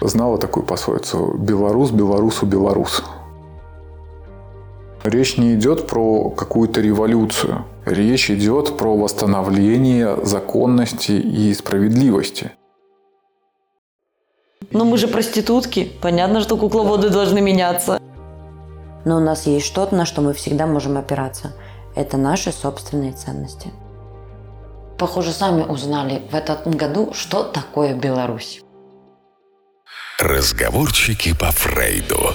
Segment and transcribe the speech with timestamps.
[0.00, 3.02] Знала такую пословицу «Белорус, белорусу, белорус».
[5.04, 7.64] Речь не идет про какую-то революцию.
[7.86, 12.52] Речь идет про восстановление законности и справедливости.
[14.70, 15.92] Но мы же проститутки.
[16.02, 18.00] Понятно, что кукловоды должны меняться.
[19.04, 21.52] Но у нас есть что-то, на что мы всегда можем опираться.
[21.96, 23.70] Это наши собственные ценности.
[24.98, 28.62] Похоже, сами узнали в этом году, что такое Беларусь.
[30.20, 32.34] Разговорчики по Фрейду.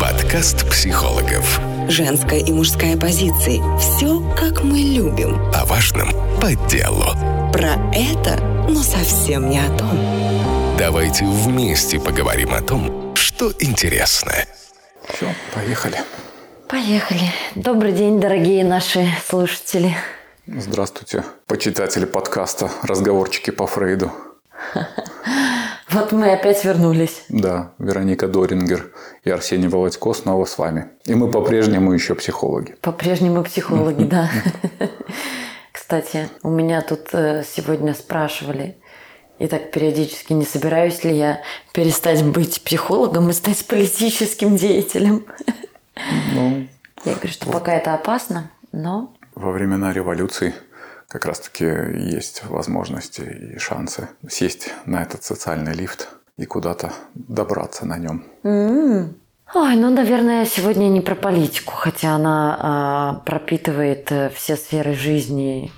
[0.00, 1.60] Подкаст психологов.
[1.86, 3.60] Женская и мужская позиции.
[3.78, 5.38] Все, как мы любим.
[5.52, 6.08] О важном
[6.40, 7.04] по делу.
[7.52, 10.78] Про это, но совсем не о том.
[10.78, 14.32] Давайте вместе поговорим о том, что интересно.
[15.06, 15.98] Все, поехали.
[16.66, 17.30] Поехали.
[17.54, 19.94] Добрый день, дорогие наши слушатели.
[20.46, 24.10] Здравствуйте, почитатели подкаста «Разговорчики по Фрейду».
[25.90, 27.24] Вот мы опять вернулись.
[27.28, 28.92] Да, Вероника Дорингер
[29.24, 30.88] и Арсений Володько снова с вами.
[31.06, 32.74] И мы по-прежнему еще психологи.
[32.82, 34.30] По-прежнему психологи, да.
[35.72, 38.76] Кстати, у меня тут э, сегодня спрашивали,
[39.38, 41.40] и так периодически, не собираюсь ли я
[41.72, 45.24] перестать быть психологом и стать политическим деятелем.
[46.34, 46.66] Ну,
[47.04, 50.52] Я говорю, что пока это опасно, но во времена революции
[51.08, 57.98] как раз-таки есть возможности и шансы сесть на этот социальный лифт и куда-то добраться на
[57.98, 58.24] нем.
[58.42, 65.72] Ой, ну, наверное, сегодня не про политику, хотя она а, пропитывает э, все сферы жизни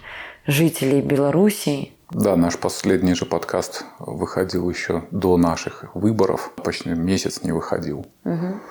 [0.45, 1.93] жителей Беларуси.
[2.11, 6.51] Да, наш последний же подкаст выходил еще до наших выборов.
[6.57, 8.05] Почти месяц не выходил.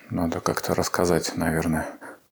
[0.09, 1.87] Надо как-то рассказать, наверное,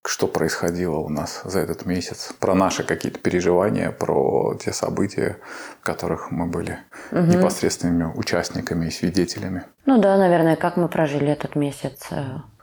[0.08, 5.38] что происходило у нас за этот месяц, про наши какие-то переживания, про те события,
[5.82, 6.80] в которых мы были
[7.12, 9.64] непосредственными участниками и свидетелями.
[9.86, 12.08] Ну да, наверное, как мы прожили этот месяц.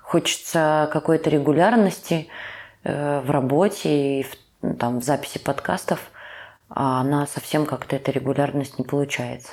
[0.00, 2.28] Хочется какой-то регулярности
[2.84, 4.28] э, в работе и в,
[4.62, 5.98] ну, там, в записи подкастов,
[6.68, 9.52] а она совсем как-то эта регулярность не получается.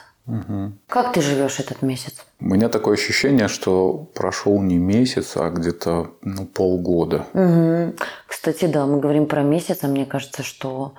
[0.88, 2.25] Как ты живешь этот месяц?
[2.40, 7.25] У меня такое ощущение, что прошел не месяц, а где-то ну, полгода.
[7.34, 7.96] Мгм.
[8.28, 10.94] Кстати, да, мы говорим про месяц, а мне кажется, что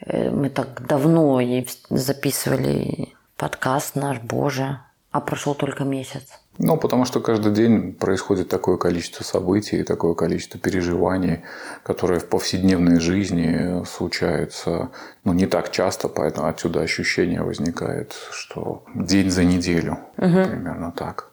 [0.00, 1.40] э, мы так давно
[1.90, 4.78] записывали подкаст наш, боже,
[5.10, 6.40] а прошел только месяц.
[6.58, 11.40] Ну, потому что каждый день происходит такое количество событий, такое количество переживаний,
[11.82, 14.90] которые в повседневной жизни случаются
[15.24, 19.98] ну, не так часто, поэтому отсюда ощущение возникает, что день за неделю.
[20.16, 21.32] Примерно так.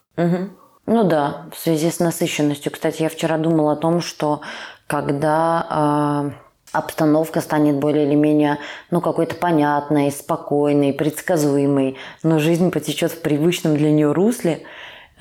[0.87, 2.71] Ну да, в связи с насыщенностью.
[2.71, 4.41] Кстати, я вчера думала о том, что
[4.87, 8.57] когда э, обстановка станет более или менее,
[8.89, 14.63] ну, какой-то понятной, спокойной, предсказуемой, но жизнь потечет в привычном для нее русле,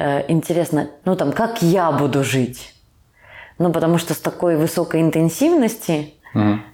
[0.01, 2.75] э, интересно, ну, там, как я буду жить?
[3.59, 6.15] Ну, потому что с такой высокой интенсивности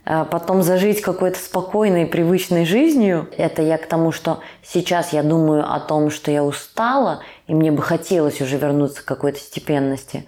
[0.04, 3.28] а потом зажить какой-то спокойной, привычной жизнью.
[3.36, 7.72] Это я к тому, что сейчас я думаю о том, что я устала, и мне
[7.72, 10.26] бы хотелось уже вернуться к какой-то степенности.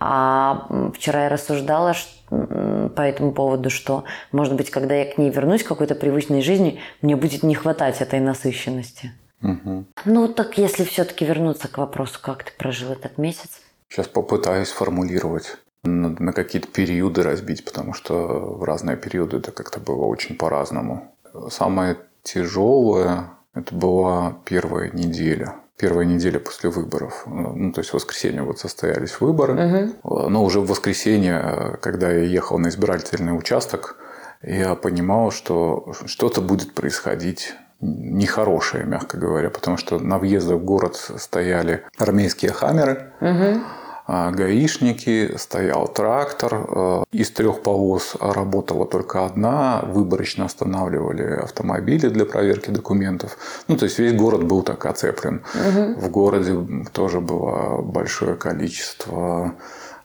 [0.00, 1.94] А вчера я рассуждала
[2.28, 6.80] по этому поводу, что, может быть, когда я к ней вернусь, к какой-то привычной жизни,
[7.00, 9.12] мне будет не хватать этой насыщенности.
[9.40, 13.60] Ну, так если все-таки вернуться к вопросу, как ты прожил этот месяц?
[13.88, 19.80] Сейчас попытаюсь формулировать, на, на какие-то периоды разбить, потому что в разные периоды это как-то
[19.80, 21.14] было очень по-разному.
[21.50, 25.56] Самое тяжелое это была первая неделя.
[25.76, 27.24] Первая неделя после выборов.
[27.26, 29.92] Ну, то есть в воскресенье вот состоялись выборы.
[30.02, 33.96] Но уже в воскресенье, когда я ехал на избирательный участок,
[34.42, 40.96] я понимал, что что-то будет происходить нехорошее, мягко говоря, потому что на въездах в город
[41.16, 43.12] стояли армейские хаммеры,
[44.10, 46.54] а, гаишники, стоял трактор.
[46.54, 49.82] э, Из трех полос работала только одна.
[49.86, 53.36] Выборочно останавливали автомобили для проверки документов.
[53.68, 55.42] Ну, то есть весь город был так оцеплен.
[56.00, 56.56] В городе
[56.92, 59.52] тоже было большое количество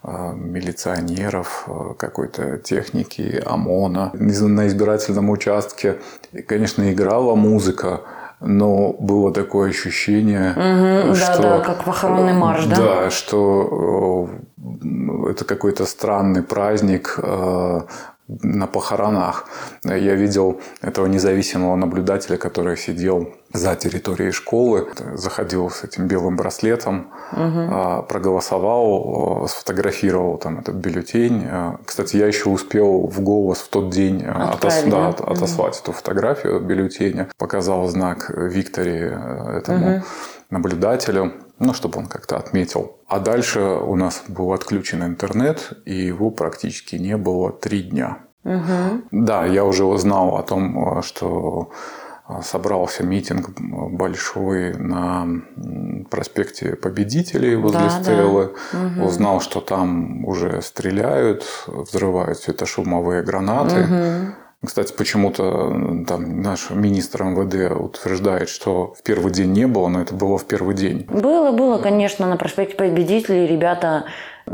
[0.04, 4.12] милиционеров, э, какой-то техники, ОМОНа.
[4.14, 6.00] На избирательном участке,
[6.48, 8.02] конечно, играла музыка,
[8.42, 11.42] но было такое ощущение, Мгм, что...
[11.42, 12.76] да-да, как похоронный марш, да?
[12.76, 14.30] Да, что
[14.62, 17.82] э, это какой-то странный праздник э,
[18.28, 19.46] на похоронах.
[19.84, 27.12] Я видел этого независимого наблюдателя, который сидел за территорией школы, заходил с этим белым браслетом,
[27.34, 31.44] э, проголосовал, э, сфотографировал там этот бюллетень.
[31.46, 35.92] Э, Кстати, я еще успел в голос в тот день отос- да, от- отослать эту
[35.92, 39.86] фотографию бюллетеня, показал знак Виктории этому
[40.50, 42.98] наблюдателю, ну, чтобы он как-то отметил.
[43.08, 48.20] А дальше у нас был отключен интернет, и его практически не было три дня.
[48.44, 49.04] Угу.
[49.12, 51.72] Да, я уже узнал о том, что
[52.42, 55.28] собрался митинг большой на
[56.10, 58.54] проспекте Победителей возле да, Стеллы.
[58.72, 58.80] Да.
[58.80, 59.08] Угу.
[59.08, 63.82] Узнал, что там уже стреляют, взрывают светошумовые гранаты.
[63.82, 64.36] Угу.
[64.66, 70.14] Кстати, почему-то там наш министр МВД утверждает, что в первый день не было, но это
[70.14, 71.06] было в первый день.
[71.10, 74.06] Было, было, конечно, на проспекте Победителей ребята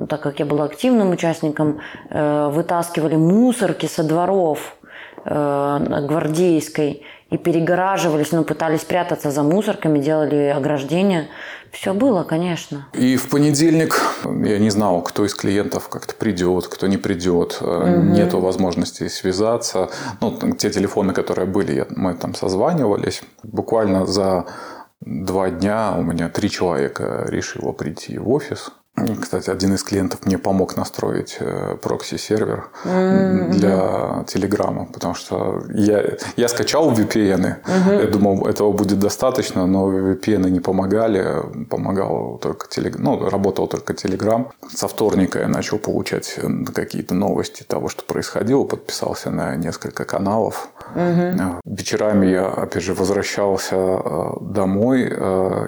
[0.07, 1.79] так как я была активным участником,
[2.09, 4.75] э, вытаскивали мусорки со дворов
[5.25, 11.27] гвардейской и перегораживались, но ну, пытались прятаться за мусорками, делали ограждения.
[11.71, 12.87] Все было, конечно.
[12.93, 17.59] И в понедельник я не знал, кто из клиентов как-то придет, кто не придет.
[17.61, 17.85] Угу.
[17.85, 19.89] Нету возможности связаться.
[20.21, 23.21] Ну, те телефоны, которые были, мы там созванивались.
[23.43, 24.45] Буквально за
[25.01, 28.71] два дня у меня три человека решило прийти в офис.
[29.21, 33.49] Кстати, один из клиентов мне помог настроить э, прокси-сервер mm-hmm.
[33.51, 37.63] для Телеграма, потому что я, я скачал VPN.
[37.63, 38.01] Mm-hmm.
[38.01, 41.25] Я думал, этого будет достаточно, но VPN не помогали.
[41.69, 44.47] Помогал только Telegram, ну, работал только Telegram.
[44.69, 48.63] Со вторника я начал получать э, какие-то новости того, что происходило.
[48.63, 50.69] Подписался на несколько каналов.
[50.95, 51.59] Mm-hmm.
[51.65, 54.01] Вечерами я, опять же, возвращался
[54.41, 55.03] домой.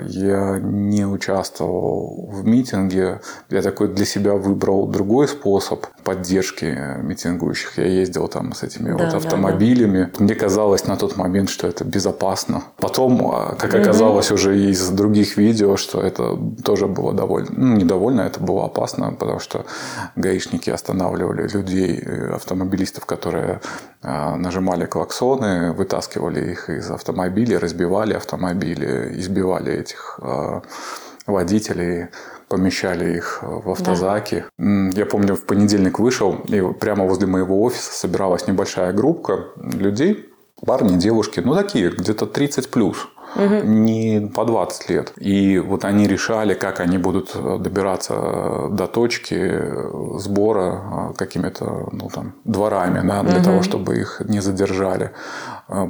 [0.08, 3.11] Я не участвовал в митинге
[3.50, 7.78] я такой для себя выбрал другой способ поддержки митингующих.
[7.78, 10.04] Я ездил там с этими да, вот автомобилями.
[10.04, 10.24] Да, да.
[10.24, 12.64] Мне казалось на тот момент, что это безопасно.
[12.78, 14.36] Потом, а, как оказалось угу.
[14.36, 19.40] уже из других видео, что это тоже было довольно, ну, недовольно, это было опасно, потому
[19.40, 19.66] что
[20.16, 23.62] гаишники останавливали людей, э, автомобилистов, которые
[24.04, 30.62] а, нажимали клаксоны, вытаскивали их из автомобилей, разбивали автомобили, избивали этих а,
[31.28, 32.08] водителей
[32.52, 34.46] помещали их э, в автозаке.
[34.58, 35.00] Да.
[35.00, 40.30] Я помню, в понедельник вышел, и прямо возле моего офиса собиралась небольшая группа людей,
[40.66, 43.66] парни, девушки, ну такие, где-то 30 плюс угу.
[43.66, 45.14] не по 20 лет.
[45.18, 52.10] И вот они решали, как они будут э, добираться э, до точки сбора какими-то ну,
[52.14, 53.46] там, дворами, да, для угу.
[53.46, 55.12] того, чтобы их не задержали.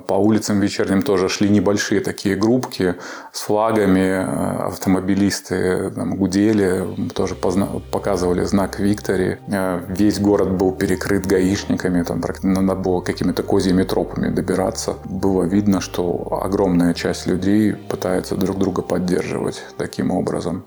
[0.07, 2.95] По улицам вечерним тоже шли небольшие такие группки
[3.33, 6.86] с флагами, автомобилисты там, гудели,
[7.16, 9.39] тоже показывали знак Виктори.
[9.88, 14.98] Весь город был перекрыт гаишниками, там надо было какими-то козьими тропами добираться.
[15.06, 20.63] Было видно, что огромная часть людей пытаются друг друга поддерживать таким образом.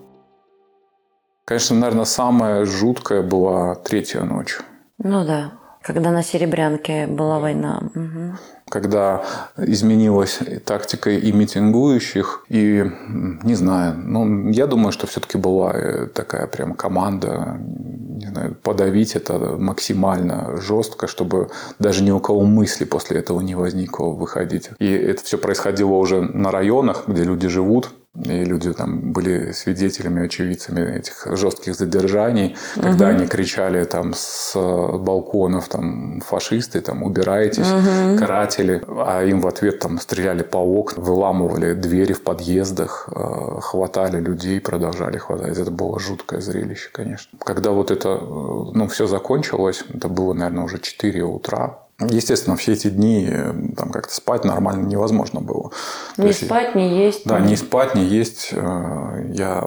[1.44, 4.58] Конечно, наверное, самая жуткая была третья ночь.
[4.98, 5.52] Ну да,
[5.82, 7.82] когда на Серебрянке была война.
[7.94, 8.38] Угу.
[8.68, 9.24] Когда
[9.56, 16.46] изменилась тактика и митингующих, и не знаю, ну, я думаю, что все-таки была э, такая
[16.46, 23.18] прям команда, не знаю, подавить это максимально жестко, чтобы даже ни у кого мысли после
[23.18, 24.70] этого не возникло выходить.
[24.78, 27.90] И это все происходило уже на районах, где люди живут,
[28.22, 33.16] и люди там были свидетелями, очевидцами этих жестких задержаний, когда угу.
[33.16, 38.18] они кричали там с балконов там фашисты, там убирайтесь, угу.
[38.18, 44.20] каратели, а им в ответ там стреляли по окнам, выламывали двери в подъездах, э, хватали
[44.20, 45.58] людей, продолжали хватать.
[45.58, 47.36] Это было жуткое зрелище, конечно.
[47.40, 52.72] Когда вот это, э, ну, все закончилось, это было, наверное, уже 4 утра, Естественно, все
[52.72, 55.70] эти дни э, там как-то спать нормально невозможно было.
[56.16, 57.24] Не есть, спать, не есть.
[57.24, 58.48] Да, не спать, не есть.
[58.50, 59.64] Э, я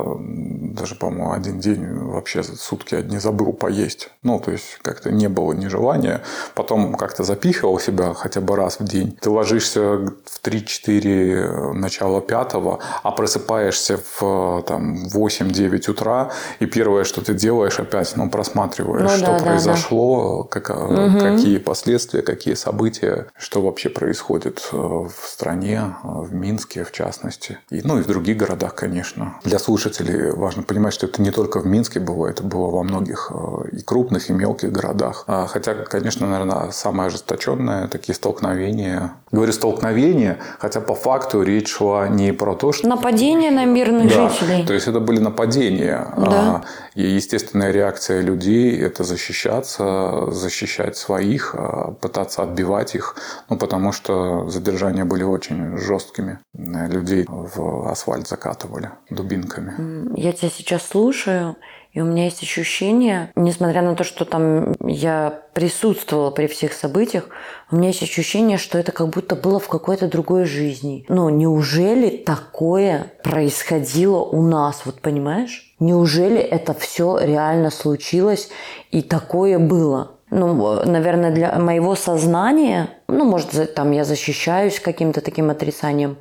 [0.77, 4.09] даже, по-моему, один день вообще сутки одни забыл поесть.
[4.23, 6.21] Ну, то есть, как-то не было ни желания.
[6.53, 9.17] Потом как-то запихивал себя хотя бы раз в день.
[9.21, 17.23] Ты ложишься в 3-4 начала пятого, а просыпаешься в там, 8-9 утра, и первое, что
[17.23, 20.61] ты делаешь, опять ну, просматриваешь, ну, что да, произошло, да, да.
[20.61, 21.19] Как, угу.
[21.19, 26.91] какие последствия последствия, какие события, что вообще происходит э, в стране, э, в Минске в
[26.91, 29.35] частности, и, ну и в других городах, конечно.
[29.43, 33.31] Для слушателей важно понимать, что это не только в Минске было, это было во многих
[33.33, 35.23] э, и крупных, и мелких городах.
[35.27, 39.11] А, хотя, конечно, наверное, самое ожесточенное такие столкновения.
[39.31, 42.87] Говорю столкновения, хотя по факту речь шла не про то, что...
[42.87, 44.65] Нападение на мирных да, жителей.
[44.65, 46.07] То есть это были нападения.
[46.17, 46.31] Да.
[46.31, 46.63] А,
[46.95, 53.15] и естественная реакция людей– это защищаться, защищать своих, а, пытаться отбивать их,
[53.49, 56.39] ну, потому что задержания были очень жесткими.
[56.53, 59.73] Людей в асфальт закатывали дубинками.
[60.17, 61.57] Я тебя сейчас слушаю,
[61.91, 67.25] и у меня есть ощущение, несмотря на то, что там я присутствовала при всех событиях,
[67.71, 71.05] у меня есть ощущение, что это как будто было в какой-то другой жизни.
[71.09, 75.75] Но неужели такое происходило у нас, вот понимаешь?
[75.79, 78.49] Неужели это все реально случилось
[78.91, 80.16] и такое было?
[80.29, 86.17] Ну, наверное, для моего сознания, ну, может, там я защищаюсь каким-то таким отрицанием,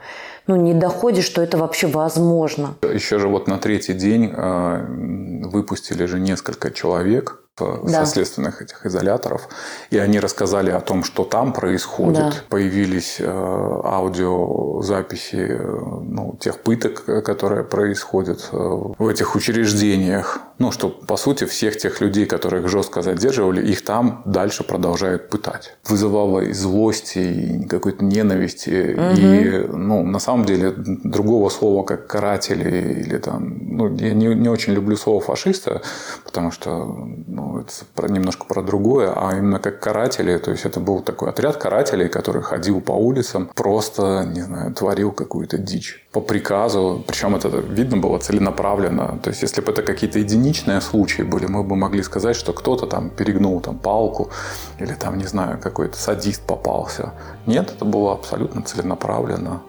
[0.47, 2.75] ну, не доходит, что это вообще возможно.
[2.83, 8.05] Еще же вот на третий день э, выпустили же несколько человек да.
[8.05, 9.49] со следственных этих изоляторов,
[9.91, 12.19] и они рассказали о том, что там происходит.
[12.19, 12.33] Да.
[12.49, 20.41] Появились э, аудиозаписи э, ну, тех пыток, которые происходят э, в этих учреждениях.
[20.59, 25.77] Ну, что, по сути, всех тех людей, которых жестко задерживали, их там дальше продолжают пытать.
[25.89, 28.95] Вызывало и злость, и какой-то ненависти.
[28.95, 29.17] Угу.
[29.17, 33.59] И, ну, на самом деле, другого слова, как каратели, или там...
[33.77, 35.83] Ну, я не, не очень люблю слово фашиста,
[36.25, 36.85] потому что
[37.27, 40.39] ну, это про, немножко про другое, а именно как каратели.
[40.39, 45.13] То есть это был такой отряд карателей, который ходил по улицам, просто, не знаю, творил
[45.13, 47.05] какую-то дичь по приказу.
[47.07, 49.19] Причем это видно было целенаправленно.
[49.23, 52.87] То есть если бы это какие-то единичные случаи были, мы бы могли сказать, что кто-то
[52.87, 54.31] там перегнул там палку
[54.79, 57.13] или там, не знаю, какой-то садист попался.
[57.47, 59.63] Нет, это было абсолютно целенаправленно,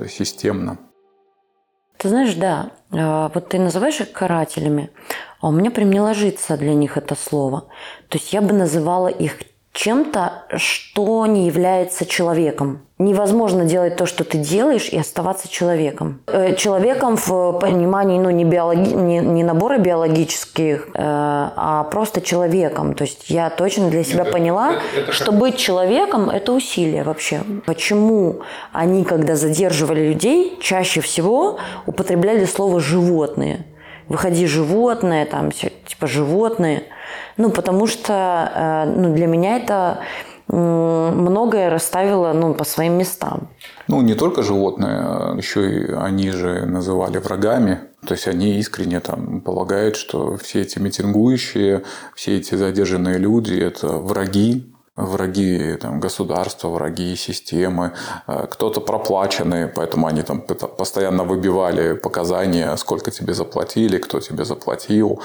[0.00, 0.78] то есть системно.
[1.98, 4.88] Ты знаешь, да, а, вот ты называешь их карателями,
[5.42, 7.68] а у меня прям не ложится для них это слово.
[8.08, 9.42] То есть я бы называла их
[9.80, 12.82] чем-то, что не является человеком.
[12.98, 16.20] Невозможно делать то, что ты делаешь, и оставаться человеком.
[16.26, 18.90] Э, человеком в понимании ну, не, биологи...
[18.90, 22.92] не, не набора биологических, э, а просто человеком.
[22.92, 27.02] То есть я точно для себя это, поняла, это, это что быть человеком– это усилие
[27.02, 27.40] вообще.
[27.64, 33.64] Почему они, когда задерживали людей, чаще всего употребляли слово «животные»?
[34.08, 36.82] Выходи животное, там, типа животные–
[37.40, 38.12] ну, потому что
[38.54, 39.98] э, ну, для меня это
[40.52, 43.48] многое расставило ну, по своим местам.
[43.88, 47.80] Ну, не только животные, а еще и они же называли врагами.
[48.06, 51.82] То есть они искренне там полагают, что все эти митингующие,
[52.14, 57.92] все эти задержанные люди– это враги, враги там, государства, враги системы,
[58.26, 65.20] э, кто-то проплаченный, поэтому они там постоянно выбивали показания, сколько тебе заплатили, кто тебе заплатил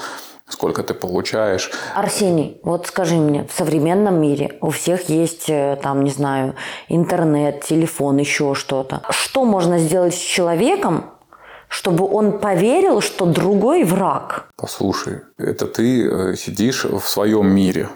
[0.48, 1.70] сколько ты получаешь.
[1.94, 6.54] Арсений, вот скажи мне, в современном мире у всех есть, э, там, не знаю,
[6.88, 9.02] интернет, телефон, еще что-то.
[9.10, 11.10] Что можно сделать с человеком,
[11.68, 14.48] чтобы он поверил, что другой враг?
[14.56, 17.88] Послушай, это ты э, сидишь в своем мире.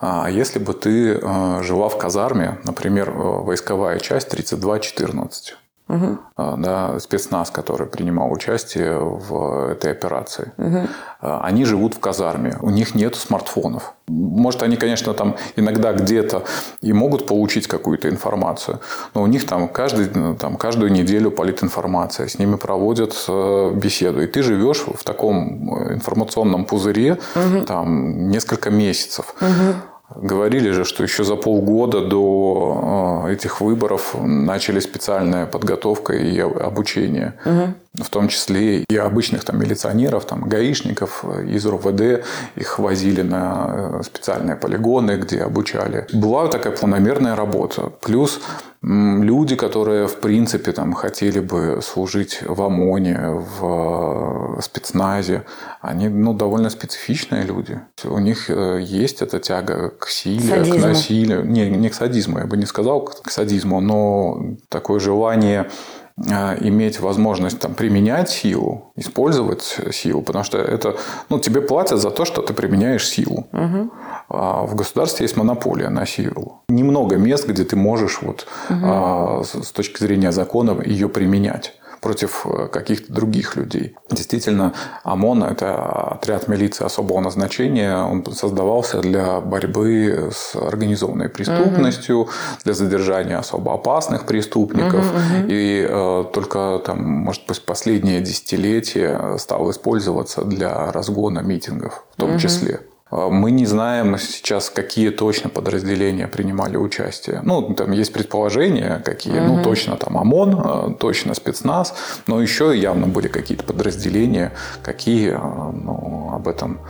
[0.00, 5.56] А если бы ты э, жила в казарме, например, войсковая часть 3214,
[5.88, 6.18] Угу.
[6.36, 10.52] Да, спецназ, который принимал участие в этой операции.
[10.58, 10.88] Угу.
[11.20, 13.94] Они живут в казарме, у них нет смартфонов.
[14.08, 16.42] Может, они, конечно, там иногда где-то
[16.80, 18.80] и могут получить какую-то информацию,
[19.14, 24.22] но у них там, каждый, там каждую неделю политинформация, с ними проводят э, беседу.
[24.22, 27.64] И ты живешь в таком э, информационном пузыре угу.
[27.64, 29.34] там, несколько месяцев.
[29.40, 29.74] Угу.
[30.14, 37.34] Говорили же, что еще за полгода до э, этих выборов начали специальная подготовка и обучение.
[37.44, 38.04] Угу.
[38.04, 42.24] В том числе и обычных там, милиционеров, там, гаишников из РОВД.
[42.54, 46.06] Их возили на э, специальные полигоны, где обучали.
[46.12, 47.90] Была такая планомерная работа.
[48.00, 48.40] Плюс
[48.86, 55.44] люди, которые, в принципе, там, хотели бы служить в ОМОНе, в э, спецназе,
[55.80, 57.80] они ну, довольно специфичные люди.
[58.04, 60.78] У них э, есть эта тяга к силе, Садизму.
[60.78, 61.44] к насилию.
[61.44, 65.68] Не, не к садизму, я бы не сказал к садизму, но такое желание
[66.18, 70.96] иметь возможность там, применять силу, использовать силу, потому что это,
[71.28, 73.46] ну, тебе платят за то, что ты применяешь силу.
[73.52, 73.90] Угу.
[74.28, 76.62] А в государстве есть монополия на силу.
[76.68, 79.44] Немного мест, где ты можешь вот, угу.
[79.44, 81.74] с точки зрения закона ее применять
[82.06, 83.96] против э, каких-то других людей.
[84.10, 84.72] Действительно,
[85.02, 85.74] ОМОН– это
[86.12, 87.96] отряд милиции особого назначения.
[87.96, 92.30] Он создавался для борьбы с организованной преступностью, угу.
[92.62, 95.04] для задержания особо опасных преступников.
[95.04, 95.48] Угу, угу.
[95.48, 102.30] И э, только, там, может быть, последнее десятилетие стал использоваться для разгона митингов в том
[102.30, 102.38] угу.
[102.38, 102.78] числе.
[103.10, 107.40] А, мы не знаем сейчас, какие точно подразделения принимали участие.
[107.42, 109.38] Ну, там есть предположения, какие.
[109.38, 109.54] Угу.
[109.56, 111.94] Ну, точно там ОМОН, а, точно спецназ.
[112.26, 115.32] Но еще явно были какие-то подразделения, какие.
[115.32, 116.80] А, ну, об этом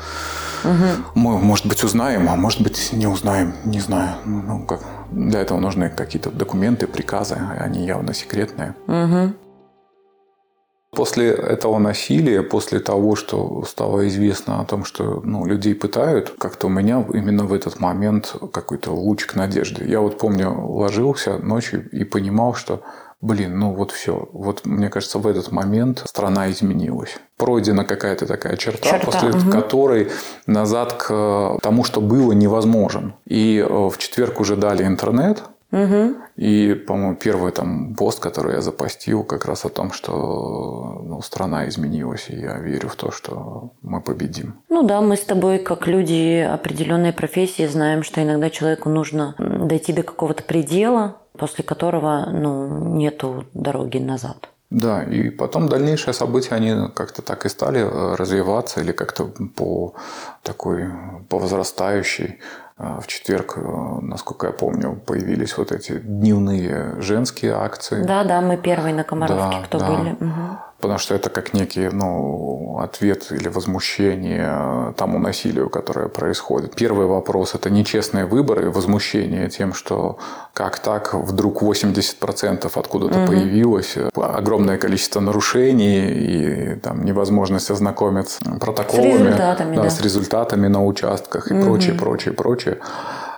[0.64, 1.02] угу.
[1.14, 3.54] мы, может быть, узнаем, а может быть, не узнаем.
[3.64, 4.16] Не знаю.
[4.24, 4.80] Ну, как...
[5.10, 7.38] Для этого нужны какие-то документы, приказы.
[7.60, 8.74] Они явно секретные.
[8.88, 9.45] Угу.
[10.96, 16.68] После этого насилия, после того, что стало известно о том, что ну, людей пытают, как-то
[16.68, 19.84] у меня именно в этот момент какой-то лучик надежды.
[19.84, 22.82] Я вот помню, ложился ночью и понимал, что
[23.20, 24.28] блин, ну вот все.
[24.32, 27.16] Вот мне кажется, в этот момент страна изменилась.
[27.36, 29.50] Пройдена какая-то такая черта, черта после угу.
[29.50, 30.10] которой
[30.46, 33.14] назад к тому, что было, невозможен.
[33.26, 36.14] И э, в четверг уже дали интернет, Угу.
[36.36, 41.68] И, по-моему, первый там пост, который я запостил, как раз о том, что ну, страна
[41.68, 44.54] изменилась, и я верю в то, что мы победим.
[44.68, 49.92] Ну да, мы с тобой, как люди определенной профессии, знаем, что иногда человеку нужно дойти
[49.92, 54.48] до какого-то предела, после которого ну, нету дороги назад.
[54.70, 59.94] Да, и потом дальнейшие события, они как-то так и стали э, развиваться или как-то по
[60.42, 60.90] такой,
[61.28, 62.40] по возрастающей.
[62.78, 63.60] А, в четверг, э,
[64.02, 68.02] насколько я помню, появились вот эти дневные женские акции.
[68.02, 69.86] Да, да, мы первые на Комаровке, да, кто да.
[69.86, 70.10] были.
[70.12, 76.74] Угу потому что это как некий ну, ответ или возмущение тому насилию, которое происходит.
[76.74, 80.18] Первый вопрос– это нечестные выборы, возмущение тем, что
[80.52, 83.26] как так вдруг 80% откуда-то угу.
[83.26, 89.90] появилось, огромное количество нарушений и там, невозможность ознакомиться протоколами, с результатами, да, да.
[89.90, 91.64] с результатами на участках и угу.
[91.64, 92.78] прочее, прочее, прочее.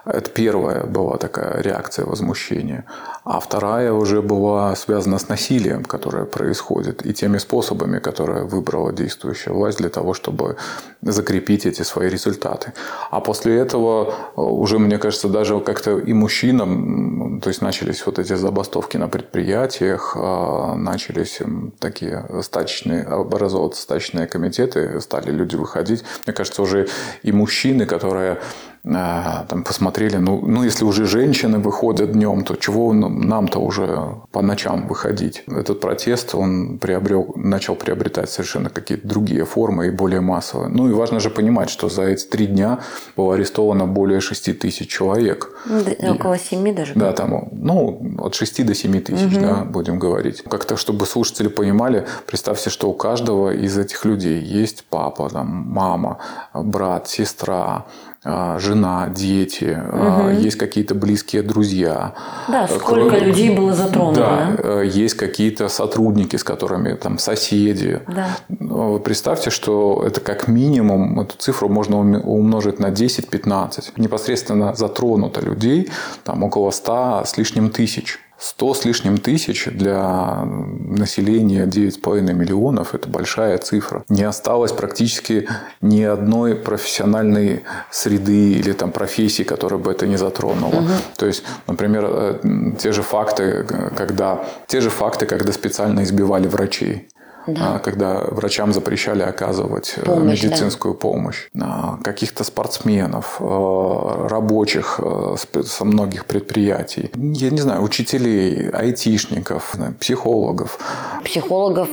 [0.08, 2.84] Это первая была такая реакция возмущения.
[3.24, 9.52] А вторая уже была связана с насилием, которое происходит, и теми способами, которые выбрала действующая
[9.52, 10.56] власть для того, чтобы
[11.02, 12.72] закрепить эти свои результаты.
[13.10, 18.18] А после этого э, уже, мне кажется, даже как-то и мужчинам, то есть начались вот
[18.18, 21.40] эти забастовки на предприятиях, э, начались
[21.80, 26.02] такие стачечные, образовываться стачечные комитеты, стали люди выходить.
[26.24, 26.88] Мне кажется, уже
[27.22, 28.38] и мужчины, которые
[28.82, 34.86] там посмотрели, ну, ну если уже женщины выходят днем, то чего нам-то уже по ночам
[34.86, 35.44] выходить?
[35.46, 40.68] Этот протест, он приобрел, начал приобретать совершенно какие-то другие формы и более массовые.
[40.68, 42.80] Ну и важно же понимать, что за эти три дня
[43.16, 45.50] было арестовано более 6 тысяч человек.
[45.66, 46.94] Да, около 7 даже?
[46.94, 49.40] Да, там, ну, от 6 до 7 тысяч, угу.
[49.40, 50.42] да, будем говорить.
[50.48, 56.18] Как-то, чтобы слушатели понимали, представьте, что у каждого из этих людей есть папа, там, мама,
[56.54, 57.86] брат, сестра,
[58.24, 60.30] жена, дети, угу.
[60.30, 62.14] есть какие-то близкие друзья.
[62.48, 63.20] Да, э, сколько Кроме...
[63.20, 64.20] людей было затронуто.
[64.20, 68.02] Да, да, э, есть какие-то сотрудники, с которыми там соседи.
[68.08, 68.28] Да.
[68.48, 73.92] Вы представьте, что это как минимум, эту цифру можно умножить на 10-15.
[73.96, 75.90] Непосредственно затронуто людей
[76.24, 78.18] там около 100 с лишним тысяч.
[78.38, 84.04] 100 с лишним тысяч для населения 9,5 миллионов– это большая цифра.
[84.08, 85.48] Не осталось практически
[85.80, 90.80] ни одной профессиональной среды или там профессии, которая бы это не затронула.
[90.80, 90.92] Угу.
[91.16, 92.38] То есть, например, э,
[92.78, 93.64] те же факты,
[93.96, 97.08] когда, те же факты, когда специально избивали врачей
[97.48, 97.76] да.
[97.76, 101.00] А, когда врачам запрещали оказывать э, помощь, медицинскую да.
[101.00, 109.74] помощь, а, каких-то спортсменов, э, рабочих э, со многих предприятий, я не знаю, учителей, айтишников,
[109.98, 110.78] психологов.
[111.24, 111.88] Психологов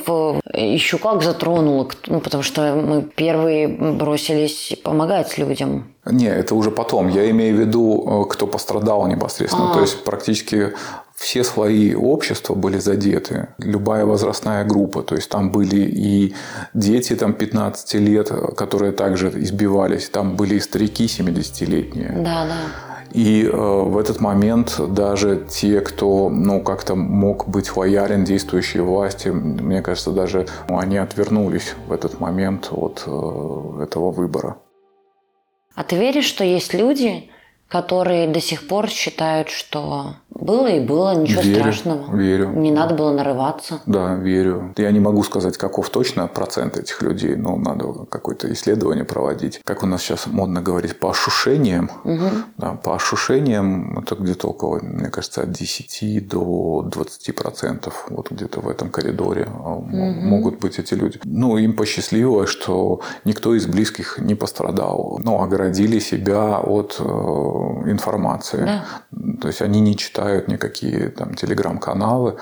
[0.53, 5.85] еще как затронуло, ну, потому что мы первые бросились помогать людям.
[6.05, 7.07] Не, это уже потом.
[7.07, 9.71] Я имею в виду, кто пострадал непосредственно.
[9.71, 9.73] А.
[9.73, 10.73] То есть практически
[11.15, 15.01] все слои общества были задеты, любая возрастная группа.
[15.01, 16.35] То есть там были и
[16.73, 22.11] дети там, 15 лет, которые также избивались, там были и старики 70-летние.
[22.17, 22.57] Да, да.
[23.11, 29.29] И э, в этот момент даже те, кто ну, как-то мог быть лоялен действующей власти,
[29.29, 34.57] мне кажется, даже ну, они отвернулись в этот момент от э, этого выбора.
[35.75, 37.29] А ты веришь, что есть люди,
[37.67, 42.15] которые до сих пор считают, что было и было, ничего верю, страшного.
[42.15, 42.49] Верю.
[42.49, 43.79] Не надо было нарываться.
[43.85, 44.73] Да, верю.
[44.77, 49.61] Я не могу сказать, каков точно процент этих людей, но надо какое-то исследование проводить.
[49.63, 51.89] Как у нас сейчас модно говорить, по ощущениям.
[52.03, 52.29] Угу.
[52.57, 58.05] Да, по ощущениям это где-то около, мне кажется, от 10 до 20 процентов.
[58.09, 59.87] Вот где-то в этом коридоре угу.
[59.87, 61.19] могут быть эти люди.
[61.23, 65.17] Ну, им посчастливилось, что никто из близких не пострадал.
[65.23, 67.03] Ну, огородили себя от э,
[67.85, 68.65] информации.
[68.65, 68.83] Да.
[69.41, 72.37] То есть они не читают никакие там телеграм-каналы,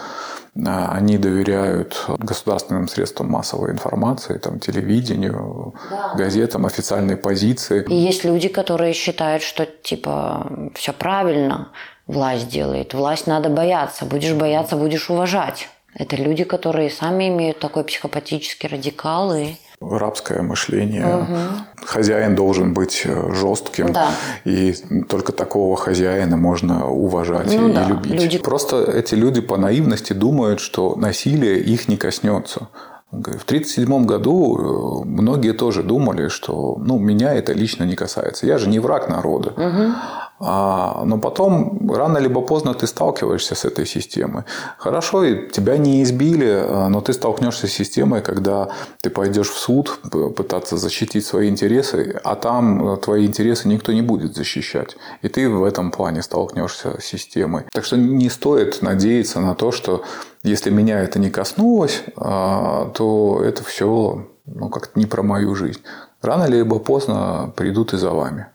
[0.66, 6.14] а, они доверяют государственным средствам массовой информации, там, телевидению, да.
[6.16, 7.86] газетам, официальной позиции.
[7.88, 11.70] И есть люди, которые считают, что типа все правильно
[12.08, 15.70] власть делает, власть надо бояться, будешь бояться, будешь уважать.
[15.96, 19.56] Это люди, которые сами имеют такой психопатический радикал и
[19.92, 21.06] рабское мышление.
[21.06, 21.86] Угу.
[21.86, 24.12] Хозяин должен быть э, жестким, да.
[24.46, 24.74] и
[25.10, 27.86] только такого хозяина можно уважать ну, и, да.
[27.86, 28.22] любить.
[28.22, 28.38] Люди...
[28.38, 32.68] Просто эти люди по наивности думают, что насилие их не коснется.
[33.12, 38.48] В 1937 году э, многие тоже думали, что ну, меня это лично не касается.
[38.48, 39.52] Я же не враг народа.
[39.52, 39.94] Угу.
[40.40, 44.44] А, но потом, рано либо поздно, ты сталкиваешься с этой системой.
[44.78, 48.70] Хорошо, и тебя не избили, а, но ты столкнешься с системой, когда
[49.02, 50.00] ты пойдешь в суд
[50.36, 54.98] пытаться защитить свои интересы, а там твои интересы никто не будет защищать.
[55.22, 57.64] И ты в этом плане столкнешься с системой.
[57.72, 60.04] Так что не стоит надеяться на то, что
[60.44, 65.82] если меня это не коснулось, а, то это все ну, как-то не про мою жизнь.
[66.22, 68.48] Рано либо поздно придут и за вами.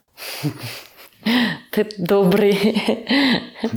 [1.71, 2.81] Ты добрый.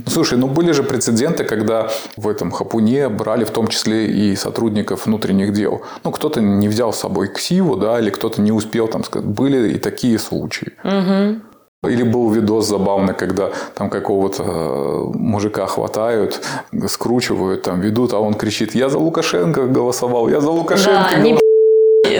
[0.07, 5.05] Слушай, ну были же прецеденты, когда в этом хапуне брали в том числе и сотрудников
[5.05, 5.81] внутренних дел.
[6.03, 9.27] Ну, кто-то не взял с собой ксиву, да, или кто-то не успел там сказать.
[9.27, 10.73] Были и такие случаи.
[10.83, 11.41] Угу.
[11.89, 16.41] Или был видос забавный, когда там какого-то э, мужика хватают,
[16.87, 21.42] скручивают, там ведут, а он кричит, я за Лукашенко голосовал, я за Лукашенко да, голосовал.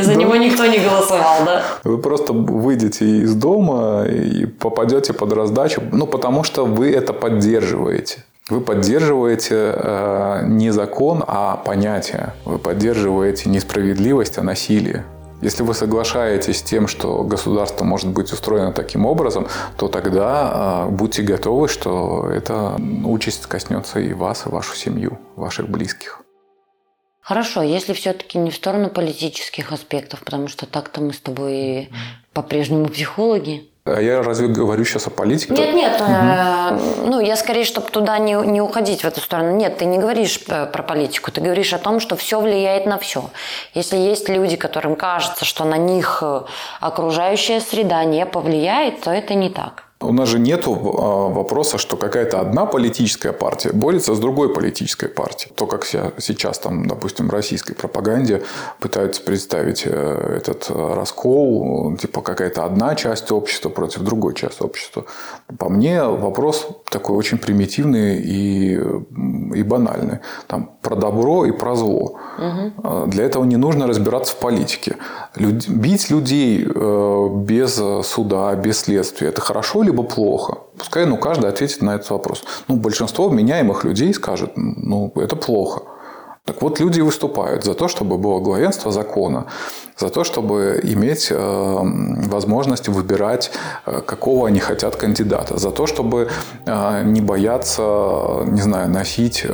[0.03, 1.63] За него никто не голосовал, да?
[1.83, 8.23] Вы просто выйдете из дома и попадете под раздачу, ну, потому что вы это поддерживаете.
[8.49, 12.33] Вы поддерживаете э, не закон, а понятие.
[12.43, 15.05] Вы поддерживаете несправедливость, а насилие.
[15.41, 20.89] Если вы соглашаетесь с тем, что государство может быть устроено таким образом, то тогда э,
[20.91, 26.22] будьте готовы, что эта участь коснется и вас, и вашу семью, ваших близких.
[27.23, 31.89] Хорошо, если все-таки не в сторону политических аспектов, потому что так-то мы с тобой
[32.33, 33.69] по-прежнему психологи.
[33.85, 35.53] А я разве говорю сейчас о политике?
[35.53, 36.01] Нет, нет.
[36.01, 36.09] Угу.
[36.09, 39.55] Э, ну, я скорее, чтобы туда не, не уходить в эту сторону.
[39.55, 41.31] Нет, ты не говоришь э, про политику.
[41.31, 43.29] Ты говоришь о том, что все влияет на все.
[43.73, 46.41] Если есть люди, которым кажется, что на них э,
[46.81, 49.83] окружающая среда не повлияет, то это не так.
[50.03, 55.53] У нас же нет вопроса, что какая-то одна политическая партия борется с другой политической партией.
[55.55, 58.43] То, как сейчас, там, допустим, российской пропаганде
[58.79, 65.05] пытаются представить э, этот раскол, типа какая-то одна часть общества против другой части общества.
[65.57, 68.73] По мне вопрос такой очень примитивный и,
[69.55, 70.19] и банальный.
[70.47, 72.19] Там, про добро и про зло.
[72.37, 73.07] Угу.
[73.07, 74.97] Для этого не нужно разбираться в политике.
[75.35, 75.67] Люд...
[75.69, 80.57] Бить людей э, без суда, без следствия– это хорошо либо плохо?
[80.77, 82.43] Пускай ну, каждый ответит на этот вопрос.
[82.67, 85.83] Ну, большинство вменяемых людей скажет, ну, это плохо.
[86.45, 89.45] Так вот, люди выступают за то, чтобы было главенство закона,
[89.97, 91.37] за то, чтобы иметь э,
[92.27, 93.51] возможность выбирать,
[93.85, 96.27] э, какого они хотят кандидата, за то, чтобы
[96.65, 97.81] э, не бояться,
[98.45, 99.45] не знаю, носить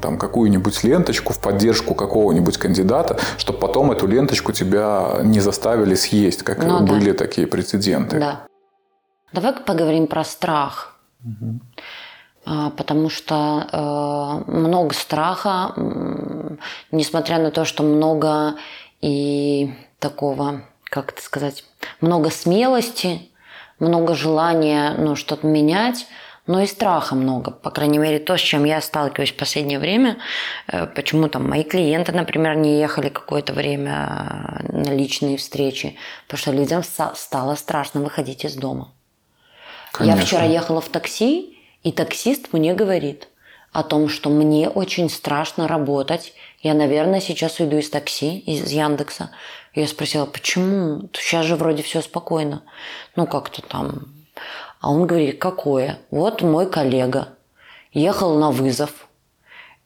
[0.00, 6.44] там какую-нибудь ленточку в поддержку какого-нибудь кандидата, чтобы потом эту ленточку тебя не заставили съесть,
[6.44, 7.18] как ну, были да.
[7.18, 8.20] такие прецеденты.
[8.20, 8.47] Да.
[9.32, 10.98] Давай поговорим про страх.
[11.24, 11.60] Угу.
[12.76, 15.74] Потому что э, много страха,
[16.90, 18.54] несмотря на то, что много
[19.02, 21.64] и такого, как это сказать,
[22.00, 23.30] много смелости,
[23.78, 26.06] много желания ну, что-то менять,
[26.46, 27.50] но и страха много.
[27.50, 30.16] По крайней мере, то, с чем я сталкиваюсь в последнее время.
[30.66, 35.96] Э, почему там мои клиенты, например, не ехали какое-то время на личные встречи.
[36.26, 38.94] Потому что людям стало страшно выходить из дома.
[39.98, 40.18] Конечно.
[40.18, 43.28] Я вчера ехала в такси, и таксист мне говорит
[43.72, 46.34] о том, что мне очень страшно работать.
[46.62, 49.30] Я, наверное, сейчас уйду из такси, из Яндекса.
[49.74, 51.08] Я спросила, почему?
[51.14, 52.62] Сейчас же вроде все спокойно.
[53.16, 54.06] Ну, как-то там.
[54.80, 55.98] А он говорит, какое?
[56.12, 57.30] Вот мой коллега
[57.92, 59.08] ехал на вызов,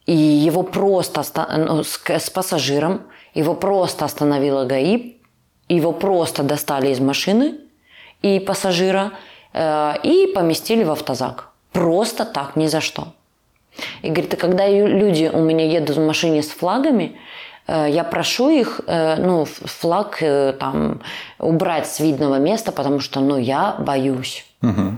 [0.05, 1.23] и его просто
[1.57, 3.01] ну, с, пассажиром,
[3.33, 5.17] его просто остановила ГАИ,
[5.69, 7.55] его просто достали из машины
[8.21, 9.13] и пассажира,
[9.53, 11.49] и поместили в автозак.
[11.71, 13.07] Просто так, ни за что.
[14.03, 17.17] И говорит, когда люди у меня едут в машине с флагами,
[17.67, 21.01] э, я прошу их, э, ну, флаг э, там
[21.39, 24.45] убрать с видного места, потому что, ну, я боюсь.
[24.61, 24.97] Угу.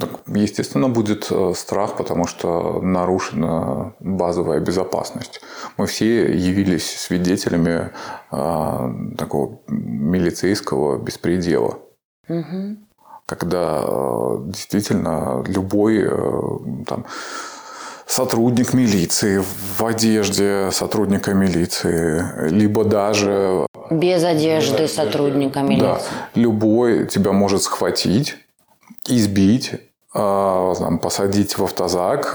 [0.00, 5.40] Так, естественно, будет страх, потому что нарушена базовая безопасность.
[5.76, 7.90] Мы все явились свидетелями
[8.32, 11.78] э, такого милицейского беспредела.
[12.28, 12.87] Угу
[13.28, 16.40] когда э, действительно любой э,
[16.86, 17.04] там,
[18.06, 19.42] сотрудник милиции
[19.76, 23.66] в одежде сотрудника милиции, либо даже...
[23.90, 25.82] Без одежды сотрудника милиции.
[25.82, 26.00] Да,
[26.34, 28.36] любой тебя может схватить,
[29.06, 29.78] избить, э,
[30.78, 32.32] там, посадить в автозак,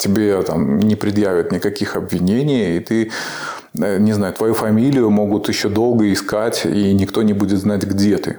[0.00, 3.10] тебе там, не предъявят никаких обвинений, и ты,
[3.74, 8.38] не знаю, твою фамилию могут еще долго искать, и никто не будет знать, где ты.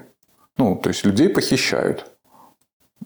[0.57, 2.05] Ну, то есть людей похищают.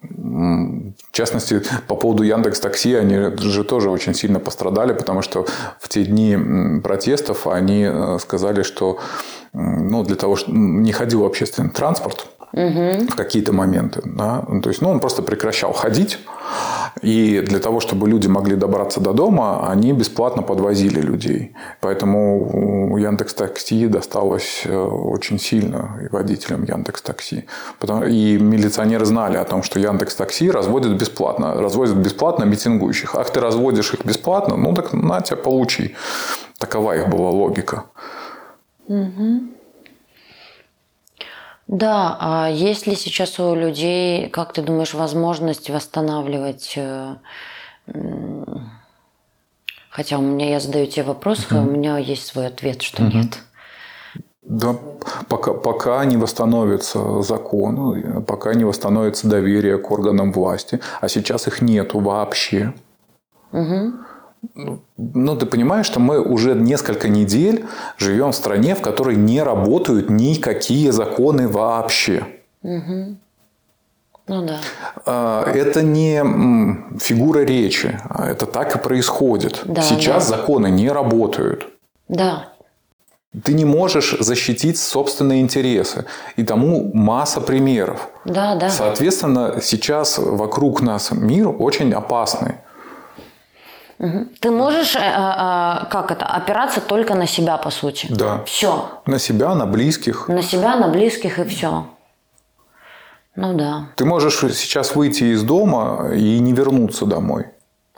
[0.01, 5.45] В частности, по поводу Яндекс Такси, они же тоже очень сильно пострадали, потому что
[5.79, 8.99] в те дни протестов они э, сказали, что
[9.53, 13.07] ну, для того, чтобы не ходил общественный транспорт, угу.
[13.07, 14.01] в какие-то моменты.
[14.05, 14.43] Да?
[14.47, 16.19] Ну, то есть, ну, он просто прекращал ходить.
[17.01, 21.53] И для того, чтобы люди могли добраться до дома, они бесплатно подвозили людей.
[21.81, 27.45] Поэтому Яндекс Такси досталось э, очень сильно и водителям Яндекс Такси.
[28.07, 31.53] И милиционеры знали о том, что Яндекс Такси разводит бесплатно.
[31.55, 33.15] Разводит бесплатно митингующих.
[33.15, 34.55] Ах, ты разводишь их бесплатно?
[34.55, 35.95] Ну, так на тебя получи.
[36.57, 37.83] Такова их была логика.
[38.87, 39.54] Угу.
[41.67, 47.15] Да, а есть ли сейчас у людей, как ты думаешь, возможность восстанавливать э,
[49.95, 51.55] Хотя у меня я задаю тебе вопрос, угу.
[51.55, 53.17] а у меня есть свой ответ, что угу.
[53.17, 53.39] нет.
[54.41, 54.75] Да,
[55.29, 61.61] пока, пока не восстановится закон, пока не восстановится доверие к органам власти, а сейчас их
[61.61, 62.73] нету вообще.
[63.53, 63.93] Угу.
[64.97, 67.65] Ну, ты понимаешь, что мы уже несколько недель
[67.97, 72.25] живем в стране, в которой не работают никакие законы вообще.
[72.63, 73.17] Угу.
[74.27, 74.59] Ну да.
[75.05, 76.23] А, это не
[76.99, 79.61] фигура речи, а это так и происходит.
[79.65, 80.37] Да, Сейчас да.
[80.37, 81.67] законы не работают.
[82.07, 82.49] Да.
[83.43, 86.05] Ты не можешь защитить собственные интересы.
[86.37, 88.09] И тому масса примеров.
[88.23, 88.69] Да, да.
[88.69, 92.55] Соответственно, сейчас вокруг нас мир очень опасный.
[93.97, 98.07] Ты можешь, э, э, как это, опираться только на себя, по сути.
[98.09, 98.43] Да.
[98.45, 99.01] Все.
[99.05, 100.27] На себя, на близких.
[100.27, 101.85] На себя, на близких и все.
[103.35, 103.87] Ну да.
[103.95, 107.45] Ты можешь сейчас выйти из дома и не вернуться домой.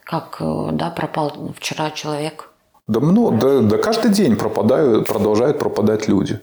[0.03, 2.49] Как, э, да, пропал вчера человек.
[2.88, 6.39] Да, ну, да, да каждый день пропадают, продолжают пропадать люди.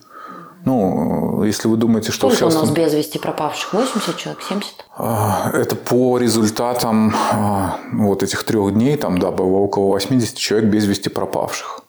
[0.65, 2.57] Ну, если вы думаете, что Сколько сейчас...
[2.57, 3.75] у нас без вести пропавших?
[3.75, 4.87] 80 человек, 70?
[4.97, 10.71] А, это по результатам а, вот этих трех дней, там, да, было около 80 человек
[10.71, 11.81] без вести пропавших.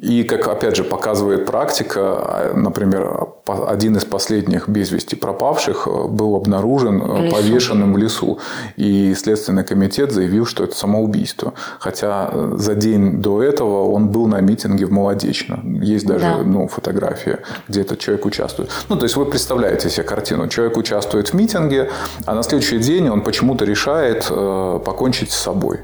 [0.00, 6.36] И, как опять же показывает практика, например, один из последних без вести пропавших э, был
[6.36, 8.38] обнаружен э, в повешенным в лесу.
[8.76, 11.54] И Следственный комитет заявил, что это самоубийство.
[11.78, 15.60] Хотя э, за день до этого он был на митинге в Молодечно.
[15.64, 16.38] Есть даже да.
[16.44, 18.70] ну, фотография, где этот человек участвует.
[18.88, 20.48] Ну, то есть, вы представляете себе картину.
[20.48, 21.90] Человек участвует в митинге,
[22.24, 25.80] а на следующий день он почему-то решает покончить с собой.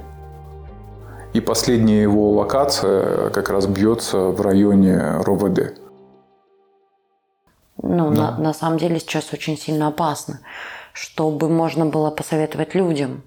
[1.32, 5.78] И последняя его локация как раз бьется в районе РОВД.
[7.82, 8.32] Ну, да.
[8.32, 10.40] на, на самом деле сейчас очень сильно опасно.
[10.92, 13.22] Чтобы можно было посоветовать людям.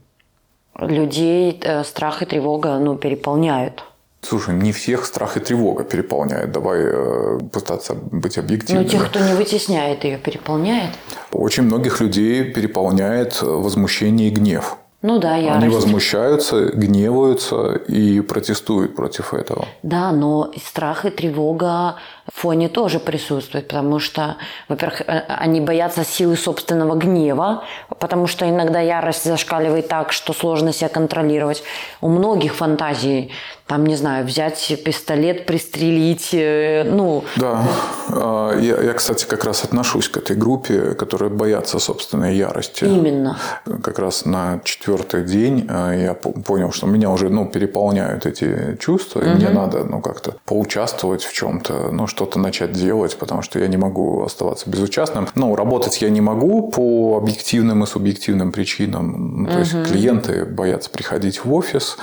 [0.78, 3.84] Людей э, страх и тревога ну, переполняют.
[4.22, 6.52] Слушай, не всех страх и тревога переполняет.
[6.52, 8.84] Давай э, пытаться быть объективным.
[8.84, 10.91] Ну, тех, кто не вытесняет ее, переполняет.
[11.32, 14.78] Очень многих людей переполняет возмущение и гнев.
[15.06, 15.54] Ну да, я.
[15.54, 19.68] Они возмущаются, гневаются и протестуют против этого.
[19.84, 21.98] Да, но страх и тревога
[22.34, 27.64] фоне тоже присутствует, потому что, во-первых, э, они боятся силы собственного гнева,
[28.00, 31.64] потому что иногда ярость зашкаливает так, что сложно себя контролировать.
[32.02, 33.32] У многих фантазий
[33.68, 37.24] там, не знаю, взять пистолет, пристрелить, э, ну...
[37.36, 37.64] Да,
[38.10, 42.84] а, я, я, кстати, как раз отношусь к этой группе, которые боятся собственной ярости.
[42.84, 43.40] Именно.
[43.84, 49.22] Как раз на четвертый день а, я понял, что меня уже, ну, переполняют эти чувства,
[49.22, 49.30] угу.
[49.30, 53.67] и мне надо, ну, как-то поучаствовать в чем-то, ну, что-то начать делать, потому что я
[53.67, 55.28] не могу оставаться безучастным.
[55.36, 59.43] Ну, работать я не могу по объективным и субъективным причинам.
[59.43, 59.60] Ну, то угу.
[59.60, 61.97] есть, клиенты боятся приходить в офис,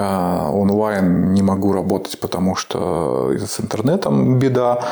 [0.00, 4.84] а, онлайн не могу работать, потому что с интернетом беда.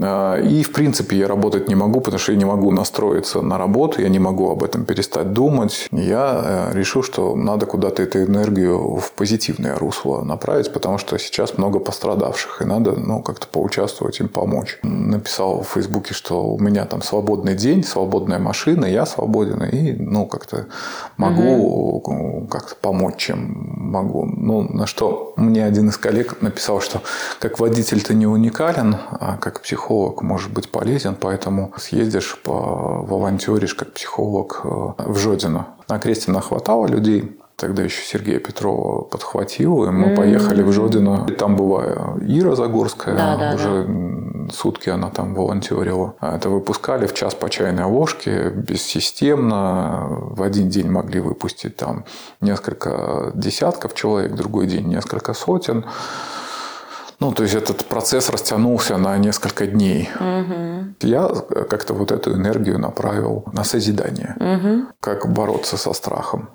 [0.00, 3.58] А, и, в принципе, я работать не могу, потому что я не могу настроиться на
[3.58, 5.88] работу, я не могу об этом перестать думать.
[5.92, 11.58] Я э, решил, что надо куда-то эту энергию в позитивное русло направить, потому что сейчас
[11.58, 14.78] много пострадавших, и надо ну, как-то поучаствовать, им помочь.
[14.82, 20.26] Написал в Фейсбуке, что у меня там свободный день, свободная машина, я свободен, и ну,
[20.26, 20.66] как-то
[21.16, 22.46] могу угу.
[22.48, 24.24] как-то помочь, чем могу.
[24.26, 27.02] Ну, на что мне один из коллег написал, что
[27.38, 33.74] как водитель ты не уникален, а как психолог может быть полезен, поэтому съездишь, по волонтеришь
[33.74, 34.68] как психолог э,
[34.98, 35.68] в Жодино.
[35.88, 40.16] На кресте нахватало людей, Тогда еще Сергея Петрова подхватил, и мы mm-hmm.
[40.16, 41.26] поехали в Жодино.
[41.28, 44.52] И там была Ира Загорская, да, да, уже да.
[44.52, 46.14] сутки она там волонтерила.
[46.20, 50.06] А это выпускали в час по чайной ложке, бессистемно.
[50.08, 52.04] В один день могли выпустить там
[52.40, 55.84] несколько десятков человек, другой день несколько сотен.
[57.18, 60.08] Ну, то есть этот процесс растянулся на несколько дней.
[60.14, 61.08] Угу.
[61.08, 61.28] Я
[61.68, 64.36] как-то вот эту энергию направил на созидание.
[64.38, 64.92] Угу.
[65.00, 66.50] Как бороться со страхом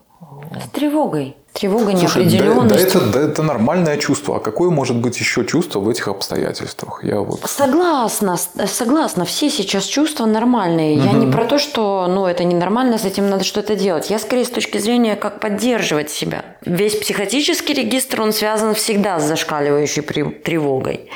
[0.59, 1.35] С тревогой.
[1.53, 4.37] Тревога, Слушай, да, да, это, да это нормальное чувство.
[4.37, 7.03] А какое может быть еще чувство в этих обстоятельствах?
[7.03, 7.41] Я вот...
[7.45, 9.23] Согласна, согласна.
[9.23, 10.95] Все сейчас чувства нормальные.
[10.95, 14.09] Я не про то, что ну, это ненормально, с этим надо что-то делать.
[14.09, 16.43] Я скорее с точки зрения, как поддерживать себя.
[16.65, 21.07] Весь психотический регистр, он связан всегда с зашкаливающей тревогой.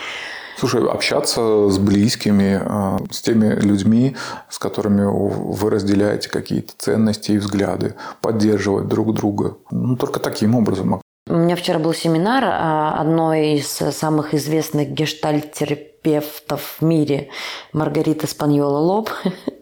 [0.57, 4.15] Слушай, общаться с близкими, э, с теми людьми,
[4.49, 9.57] с которыми вы разделяете какие-то ценности и взгляды, поддерживать друг друга.
[9.71, 11.01] Ну, только таким образом.
[11.29, 17.29] У меня вчера был семинар а, одной из самых известных гештальт-терапевтов в мире,
[17.73, 19.09] Маргарита Спаньола Лоб,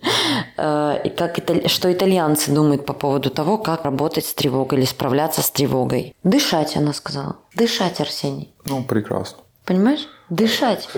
[0.57, 5.41] Э, и как что итальянцы думают по поводу того, как работать с тревогой или справляться
[5.41, 6.15] с тревогой.
[6.23, 7.37] Дышать, она сказала.
[7.53, 8.53] Дышать, Арсений.
[8.65, 9.39] Ну, прекрасно.
[9.65, 10.07] Понимаешь?
[10.29, 10.89] Дышать.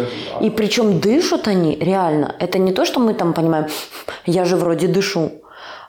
[0.42, 2.36] И причем дышат они реально.
[2.40, 3.68] Это не то, что мы там понимаем,
[4.26, 5.32] я же вроде дышу.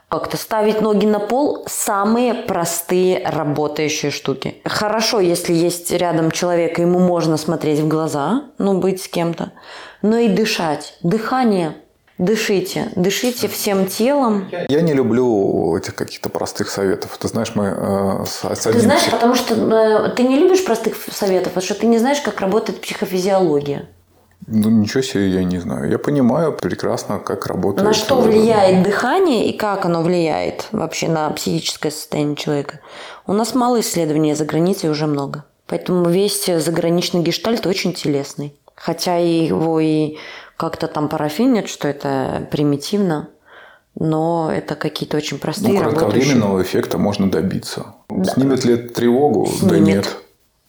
[0.09, 4.57] Как-то ставить ноги на пол– самые простые работающие штуки.
[4.65, 9.53] Хорошо, если есть рядом человек, ему можно смотреть в глаза, ну, быть с кем-то.
[10.01, 10.97] Но и дышать.
[11.03, 11.77] Дыхание.
[12.19, 12.91] Дышите.
[12.97, 14.51] Дышите всем телом.
[14.69, 17.17] Я не люблю этих каких-то простых советов.
[17.19, 20.65] Ты знаешь, мы э, с, с Ты одним знаешь, потому что э, ты не любишь
[20.65, 23.87] простых советов, потому что ты не знаешь, как работает психофизиология.
[24.49, 25.91] Ну, ничего себе я не знаю.
[25.91, 27.87] Я понимаю прекрасно, как работает...
[27.87, 32.81] На что э, влияет дыхание и как оно влияет вообще на психическое состояние человека?
[33.27, 35.45] У нас мало исследований, за границей уже много.
[35.69, 38.55] Поэтому весь заграничный гештальт очень телесный.
[38.75, 40.17] Хотя его и
[40.59, 43.29] как-то там парафинят, что это примитивно,
[43.95, 46.11] но это какие-то очень Ну, простые работающие.
[46.11, 47.95] кратковременного эффекта можно добиться.
[48.35, 49.49] Снимет ли это тревогу?
[49.63, 49.87] Да Снимет.
[49.87, 50.17] нет.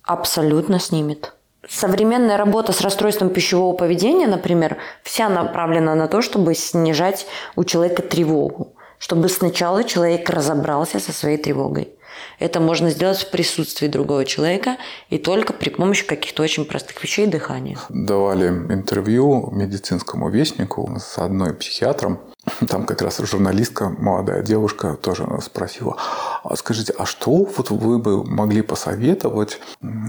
[0.03, 1.33] Абсолютно снимет.
[1.67, 8.01] Современная работа с расстройством пищевого поведения, например, вся направлена на то, чтобы снижать у человека
[8.01, 11.89] тревогу, чтобы сначала человек разобрался со своей тревогой.
[12.39, 14.77] Это можно сделать в присутствии другого человека
[15.09, 17.77] и только при помощи каких-то очень простых вещей дыхания.
[17.89, 22.19] Давали интервью медицинскому вестнику с одной психиатром.
[22.67, 25.97] Там как раз журналистка, молодая девушка, тоже спросила,
[26.43, 29.59] «А скажите, а что вот вы бы могли посоветовать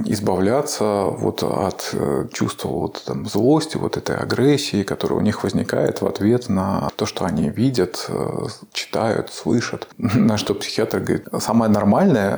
[0.05, 6.01] избавляться вот от э, чувства вот там злости, вот этой агрессии, которая у них возникает
[6.01, 9.89] в ответ на то, что они видят, э, читают, слышат.
[9.99, 11.90] На что психиатр говорит, самое нормальное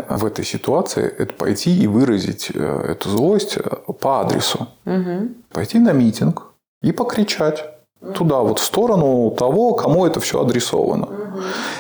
[0.09, 3.59] в этой ситуации– это пойти и выразить э, эту злость
[4.01, 4.69] по адресу.
[5.53, 7.65] Пойти на митинг и покричать
[8.15, 11.09] туда, вот в сторону того, кому это все адресовано.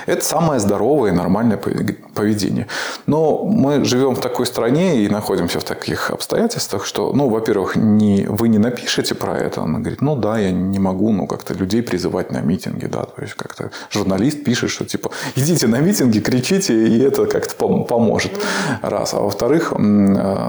[0.07, 2.67] Это самое здоровое и нормальное пове- поведение.
[3.07, 8.27] Но мы живем в такой стране и находимся в таких обстоятельствах, что, ну, во-первых, не,
[8.29, 9.63] вы не напишете про это.
[9.63, 13.23] Она говорит, ну да, я не могу, ну, как-то людей призывать на митинги, да, то
[13.23, 18.33] есть как-то журналист пишет, что типа идите на митинги, кричите, и это как-то пом- поможет.
[18.83, 19.15] Раз.
[19.15, 19.77] А во-вторых, э,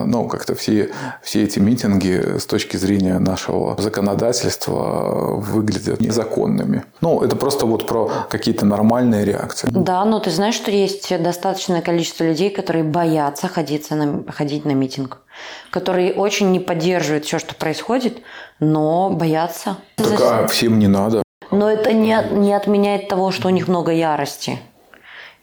[0.05, 0.89] ну, как-то все,
[1.21, 6.83] все эти митинги с точки зрения нашего законодательства выглядят незаконными.
[7.01, 9.69] Ну, это просто вот про какие-то нормальные реакции.
[9.71, 14.71] Да, но ты знаешь, что есть достаточное количество людей, которые боятся ходить на, ходить на
[14.71, 15.21] митинг,
[15.71, 18.21] которые очень не поддерживают все, что происходит,
[18.59, 19.77] но боятся.
[19.95, 21.23] Так, а всем не надо.
[21.51, 24.59] Но это не, не отменяет того, что у них много ярости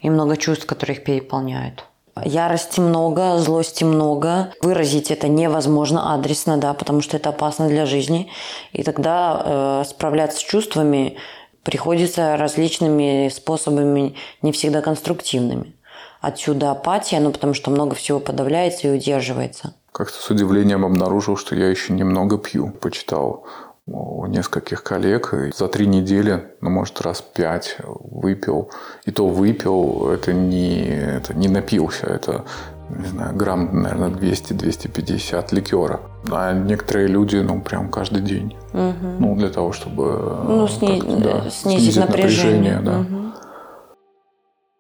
[0.00, 1.84] и много чувств, которые их переполняют.
[2.24, 4.52] Ярости много, злости много.
[4.60, 8.30] Выразить это невозможно адресно, да, потому что это опасно для жизни.
[8.72, 9.42] И тогда
[9.82, 11.16] э, справляться с чувствами
[11.62, 15.74] приходится различными способами, не всегда конструктивными.
[16.20, 19.74] Отсюда апатия, ну потому что много всего подавляется и удерживается.
[19.92, 22.70] Как-то с удивлением обнаружил, что я еще немного пью.
[22.70, 23.44] Почитал
[23.92, 25.34] у нескольких коллег.
[25.34, 28.70] И за три недели, ну, может, раз пять выпил.
[29.04, 32.06] И то выпил, это не, это не напился.
[32.06, 32.44] Это,
[32.90, 36.00] не знаю, грамм, наверное, 200-250 ликера.
[36.30, 38.56] А некоторые люди, ну, прям каждый день.
[38.72, 40.04] Ну, для того, чтобы
[40.44, 42.80] Ну, э, сни- да, снизить напряжение.
[42.82, 42.98] да.
[42.98, 43.20] Мгм.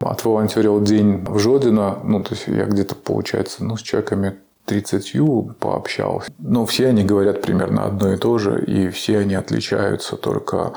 [0.02, 1.98] Отволонтерил день в Жодино.
[2.04, 6.30] Ну, то есть я где-то, получается, ну, с человеками 30 пообщался.
[6.38, 10.72] Но все они говорят примерно одно и то же, и все они отличаются только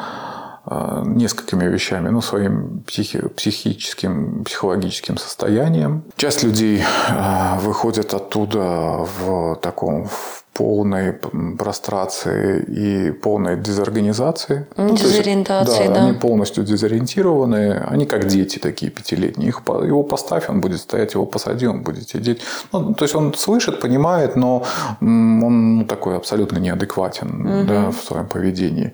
[0.65, 2.09] э, несколькими вещами.
[2.09, 6.03] Ну, своим психи- психическим, психологическим состоянием.
[6.15, 11.13] Часть людей э, выходят оттуда в таком в полной
[11.57, 14.67] прострации и полной дезорганизации.
[14.77, 16.05] Ну, дезориентации, да, да.
[16.05, 17.83] Они полностью дезориентированы.
[17.89, 19.49] Они как дети такие пятилетние.
[19.49, 22.41] Их, его поставь, он будет стоять, его посади, он будет сидеть.
[22.71, 24.63] Ну, то есть он слышит, понимает, но
[25.01, 27.67] он ну, такой абсолютно неадекватен угу.
[27.67, 28.93] да, в своем поведении.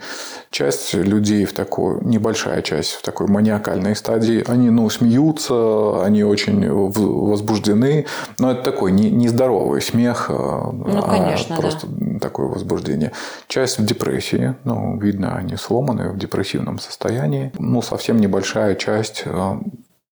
[0.51, 6.71] Часть людей в такой, небольшая часть в такой маниакальной стадии, они ну, смеются, они очень
[6.71, 8.05] возбуждены,
[8.37, 12.19] но это такой нездоровый смех, ну, конечно конечно, просто да.
[12.19, 13.11] такое возбуждение.
[13.47, 17.51] Часть в депрессии, ну, видно, они сломаны в депрессивном состоянии.
[17.57, 19.59] Ну, совсем небольшая часть э,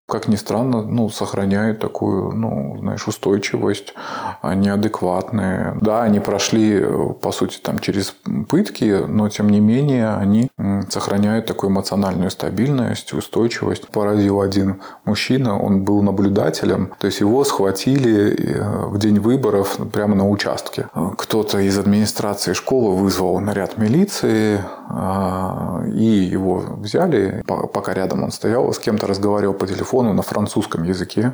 [0.08, 3.93] как ни странно, ну, сохраняют такую, ну, знаешь, устойчивость,
[4.41, 5.78] они адекватные.
[5.82, 6.82] Да, они прошли,
[7.22, 8.16] по сути, там, через
[8.47, 10.49] пытки, но, тем не менее, они
[10.89, 13.89] сохраняют такую эмоциональную стабильность, устойчивость.
[13.89, 20.16] Поразил один мужчина, он был наблюдателем, то есть его схватили э, в день выборов прямо
[20.16, 20.88] на участке.
[21.18, 28.79] Кто-то из администрации школы вызвал наряд милиции, и его взяли, пока рядом он стоял, с
[28.79, 31.33] кем-то разговаривал по телефону на французском языке.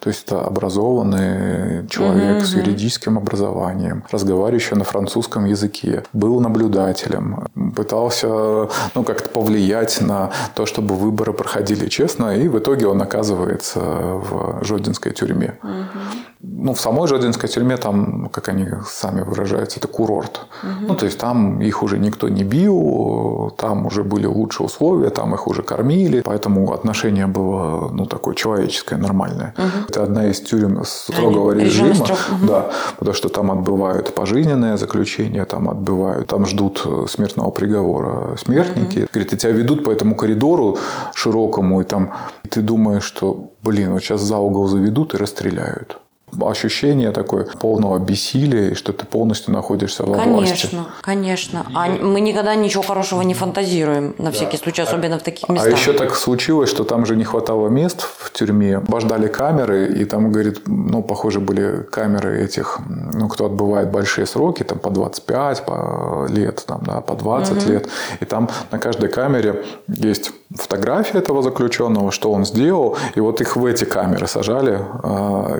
[0.00, 2.44] То есть это образованный человек mm-hmm.
[2.44, 8.28] с юридическим образованием, разговаривающий на французском языке, был наблюдателем, пытался
[8.94, 14.64] ну, как-то повлиять на то, чтобы выборы проходили честно, и в итоге он оказывается в
[14.64, 15.58] Жодинской тюрьме.
[15.62, 16.27] Mm-hmm.
[16.40, 20.46] Ну, в самой Жодинской тюрьме там, как они сами выражаются, это курорт.
[20.62, 20.86] Угу.
[20.88, 25.34] Ну, то есть там их уже никто не бил, там уже были лучшие условия, там
[25.34, 29.54] их уже кормили, поэтому отношение было, ну, такое человеческое, нормальное.
[29.58, 29.88] Угу.
[29.88, 31.88] Это одна из тюрем строгого режима.
[31.88, 32.18] Режим строг.
[32.30, 32.46] угу.
[32.46, 39.00] Да, потому что там отбывают пожизненное заключение, там отбывают, там ждут смертного приговора смертники.
[39.00, 39.08] Угу.
[39.12, 40.78] Говорит, и тебя ведут по этому коридору
[41.14, 42.12] широкому, и там
[42.48, 45.98] ты думаешь, что, блин, вот сейчас за угол заведут и расстреляют
[46.40, 50.66] ощущение такое полного бессилия, и что ты полностью находишься во конечно, власти.
[50.66, 51.66] Конечно, конечно.
[51.74, 54.62] А мы никогда ничего хорошего не фантазируем, на всякий да.
[54.62, 55.72] случай, особенно в таких местах.
[55.72, 58.76] А еще так случилось, что там же не хватало мест в тюрьме.
[58.76, 64.62] Обождали камеры, и там, говорит, ну, похоже, были камеры этих, ну, кто отбывает большие сроки,
[64.62, 67.72] там по 25 по лет, там, да, по 20 угу.
[67.72, 67.88] лет.
[68.20, 73.56] И там на каждой камере есть фотография этого заключенного, что он сделал, и вот их
[73.56, 75.58] в эти камеры сажали, а,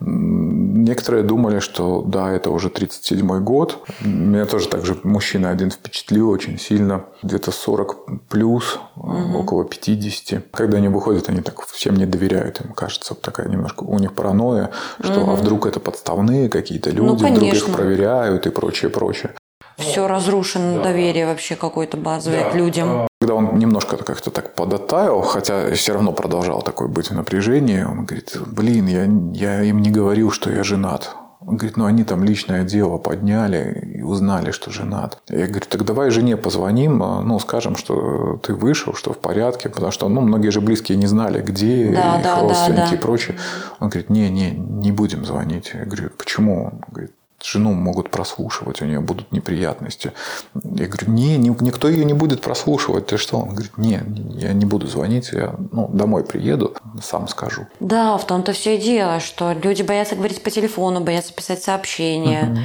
[0.00, 3.86] и некоторые думали, что да, это уже 37-й год.
[4.00, 9.38] Меня тоже также мужчина один впечатлил очень сильно, где-то 40 плюс, угу.
[9.38, 10.44] около 50.
[10.52, 14.70] Когда они выходят, они так всем не доверяют, им кажется, такая немножко у них паранойя,
[15.00, 15.32] что угу.
[15.32, 19.32] а вдруг это подставные какие-то ну, люди, ну, вдруг их проверяют и прочее, прочее.
[19.76, 20.84] Все разрушено, да.
[20.84, 22.50] доверие вообще какое-то базовое да.
[22.50, 23.05] к людям.
[23.26, 28.04] Когда он немножко как-то так подотаял, хотя все равно продолжал такой быть в напряжении, он
[28.04, 31.16] говорит, блин, я, я им не говорил, что я женат.
[31.40, 35.18] Он говорит, ну они там личное дело подняли и узнали, что женат.
[35.28, 39.70] Я говорю, так давай жене позвоним, а, ну скажем, что ты вышел, что в порядке,
[39.70, 42.94] потому что ну, многие же близкие не знали, где да, их да, родственники да, да.
[42.94, 43.36] и прочее.
[43.80, 45.72] Он говорит, не, не, не будем звонить.
[45.74, 46.66] Я говорю, почему?
[46.66, 47.10] Он говорит,
[47.42, 50.12] жену могут прослушивать, у нее будут неприятности.
[50.54, 53.06] Я говорю, не, никто ее не будет прослушивать.
[53.06, 53.38] Ты что?
[53.38, 54.00] Он говорит, не,
[54.34, 57.66] я не буду звонить, я ну, домой приеду, сам скажу.
[57.80, 62.58] Да, в том-то все и дело, что люди боятся говорить по телефону, боятся писать сообщения,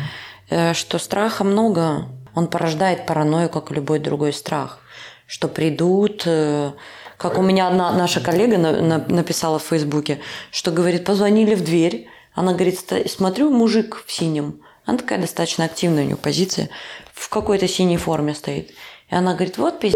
[0.50, 0.74] угу.
[0.74, 2.06] что страха много.
[2.34, 4.80] Он порождает паранойю, как и любой другой страх.
[5.28, 6.72] Что придут, э,
[7.18, 10.20] как у меня одна наша коллега написала в Фейсбуке,
[10.50, 14.62] что говорит, позвонили в дверь, она говорит, смотрю, мужик в синем.
[14.86, 16.70] Она такая достаточно активная у нее позиция.
[17.14, 18.72] В какой-то синей форме стоит.
[19.10, 19.96] И она говорит, вот пиздец.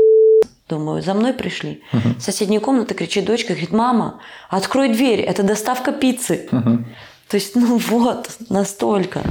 [0.68, 1.84] Думаю, за мной пришли.
[1.94, 2.20] Угу.
[2.20, 4.20] Соседняя комната кричит дочка, говорит, мама,
[4.50, 6.50] открой дверь, это доставка пиццы.
[6.52, 6.86] Угу.
[7.30, 9.22] То есть, ну вот, настолько.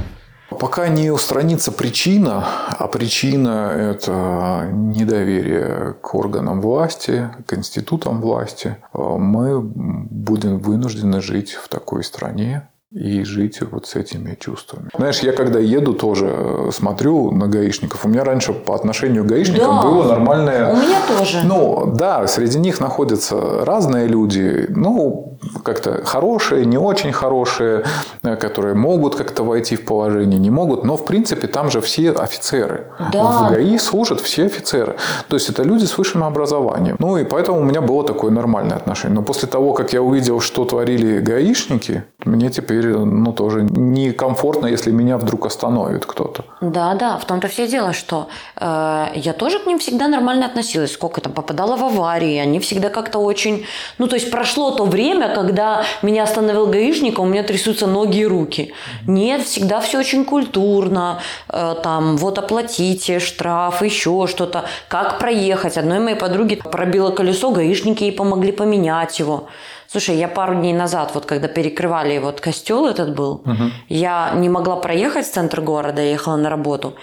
[0.49, 9.59] Пока не устранится причина, а причина– это недоверие к органам власти, к институтам власти, мы
[9.59, 14.89] будем вынуждены жить в такой стране, и жить вот с этими чувствами.
[14.95, 18.05] Знаешь, я когда еду тоже э, смотрю на гаишников.
[18.05, 20.71] У меня раньше по отношению к гаишникам да, было нормальное...
[20.71, 21.41] У меня тоже.
[21.43, 24.67] Ну, да, среди них находятся разные люди.
[24.69, 27.83] Ну, как-то хорошие, не очень хорошие,
[28.23, 30.83] э, которые могут как-то войти в положение, не могут.
[30.83, 32.87] Но, в принципе, там же все офицеры.
[33.11, 33.23] Да.
[33.23, 34.95] В ГАИ служат все офицеры.
[35.27, 36.95] То есть, это люди с высшим образованием.
[36.99, 39.15] Ну, и поэтому у меня было такое нормальное отношение.
[39.15, 44.91] Но после того, как я увидел, что творили гаишники, мне теперь ну, тоже некомфортно, если
[44.91, 46.43] меня вдруг остановит кто-то.
[46.61, 48.27] Да, да, в том-то все дело, что
[48.59, 50.93] э, я тоже к ним всегда нормально относилась.
[50.93, 53.65] Сколько там попадала в аварии, они всегда как-то очень...
[53.97, 58.19] Ну, то есть прошло то время, когда меня остановил гаишник, а у меня трясутся ноги
[58.19, 58.73] и руки.
[59.05, 61.19] Нет, всегда все очень культурно.
[61.49, 64.65] Э, там, вот оплатите штраф, еще что-то.
[64.87, 65.77] Как проехать?
[65.77, 69.47] Одной моей подруге пробило колесо, гаишники ей помогли поменять его.
[69.87, 73.71] Слушай, я пару дней назад, вот когда перекрывали вот костел этот был, угу.
[73.87, 76.95] я не могла проехать в центр города, я ехала на работу.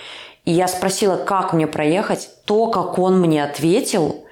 [0.44, 2.28] И я спросила, как мне проехать.
[2.44, 4.24] То, как он мне ответил,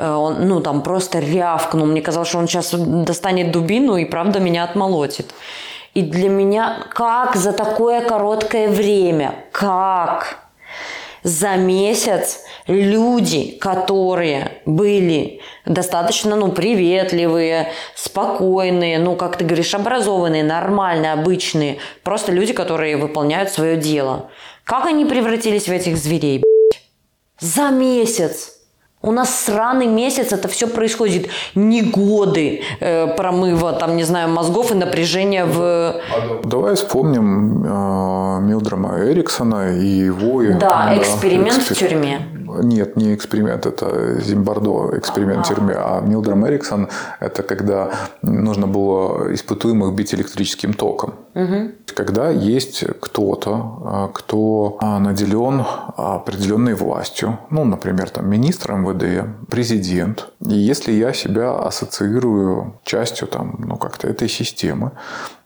[0.00, 1.86] он, ну, там просто рявкнул.
[1.86, 5.34] Мне казалось, что он сейчас достанет дубину и, правда, меня отмолотит.
[5.94, 10.38] И для меня, как за такое короткое время, как
[11.22, 21.12] за месяц люди, которые были достаточно, ну, приветливые, спокойные, ну, как ты говоришь, образованные, нормальные,
[21.12, 24.30] обычные, просто люди, которые выполняют свое дело.
[24.64, 26.82] Как они превратились в этих зверей, блядь?
[27.40, 28.59] За месяц.
[29.02, 31.28] У нас сраный месяц это все происходит.
[31.54, 35.94] Не годы э, промыва, там, не знаю, мозгов и напряжения в...
[36.44, 40.42] Давай вспомним э, Милдрама Эриксона и его...
[40.60, 41.76] Да, эксперимент экспер...
[41.76, 42.20] в тюрьме.
[42.62, 46.88] Нет, не эксперимент, это Зимбардо эксперимент в тюрьме, а Милдрам Эриксон–
[47.20, 47.90] это когда
[48.22, 51.14] нужно было испытуемых бить электрическим током.
[51.34, 51.70] Угу.
[51.94, 55.64] Когда есть кто-то, а, кто а, наделен
[55.96, 63.56] определенной властью, ну, например, там, министр МВД, президент, и если я себя ассоциирую частью там,
[63.58, 64.92] ну, как-то этой системы,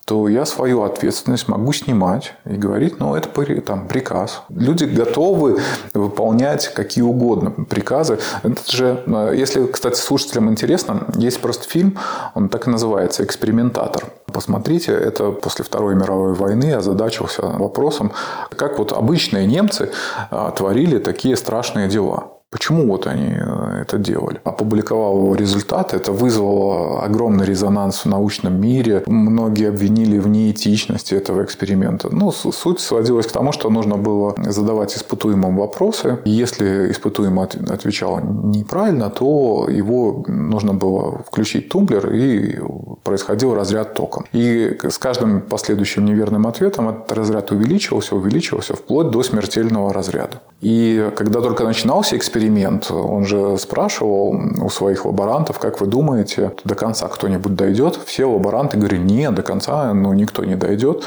[0.05, 3.28] то я свою ответственность могу снимать и говорить, ну, это
[3.61, 4.42] там, приказ.
[4.50, 5.61] Люди готовы
[5.94, 8.18] выполнять какие угодно приказы.
[8.42, 11.98] Это же, э, если, кстати, слушателям интересно, есть просто фильм,
[12.34, 14.05] он так и называется «Экспериментатор».
[14.35, 18.11] Посмотрите, это после Второй мировой войны озадачился вопросом,
[18.57, 19.93] как вот обычные немцы
[20.30, 22.35] э, творили такие страшные дела.
[22.55, 24.41] Почему вот они э, это делали?
[24.45, 29.03] Опубликовал его результаты, это вызвало огромный резонанс в научном мире.
[29.07, 32.14] Многие обвинили в неэтичности этого эксперимента.
[32.14, 36.18] Ну, суть сводилась к тому, что нужно было задавать испытуемым вопросы.
[36.24, 42.61] Если испытуемый отвечал неправильно, то его нужно было включить тумблер, и
[43.03, 44.24] происходил разряд током.
[44.33, 50.41] И с каждым последующим неверным ответом этот разряд увеличивался, увеличивался, вплоть до смертельного разряда.
[50.61, 56.75] И когда только начинался эксперимент, он же спрашивал у своих лаборантов, как вы думаете, до
[56.75, 57.99] конца кто-нибудь дойдет?
[58.05, 61.05] Все лаборанты говорили, нет, до конца ну, никто не дойдет.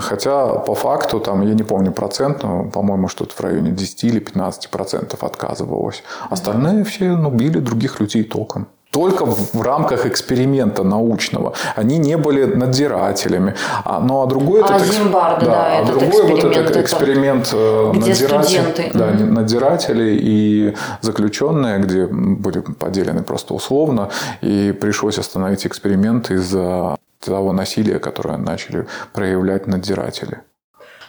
[0.00, 4.18] Хотя по факту, там, я не помню процент, но, по-моему, что-то в районе 10 или
[4.18, 6.02] 15 процентов отказывалось.
[6.30, 11.54] Остальные все ну, били других людей током только в рамках эксперимента научного.
[11.76, 13.54] Они не были надзирателями.
[13.84, 16.76] А, ну, а другой а этот, Зимбарда, да, да, а этот другой эксперимент, вот этот
[16.76, 19.30] эксперимент э, где надзиратель, да, mm-hmm.
[19.30, 24.10] надзиратели и заключенные, где были поделены просто условно,
[24.40, 30.42] и пришлось остановить эксперимент из-за того насилия, которое начали проявлять надзиратели.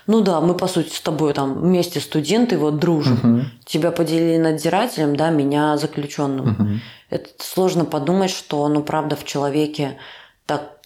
[0.07, 3.19] Ну да, мы по сути с тобой там вместе студенты вот дружим.
[3.21, 3.45] Угу.
[3.65, 6.49] Тебя поделили надзирателем, да, меня заключенным.
[6.49, 6.67] Угу.
[7.09, 9.97] Это сложно подумать, что, ну, правда, в человеке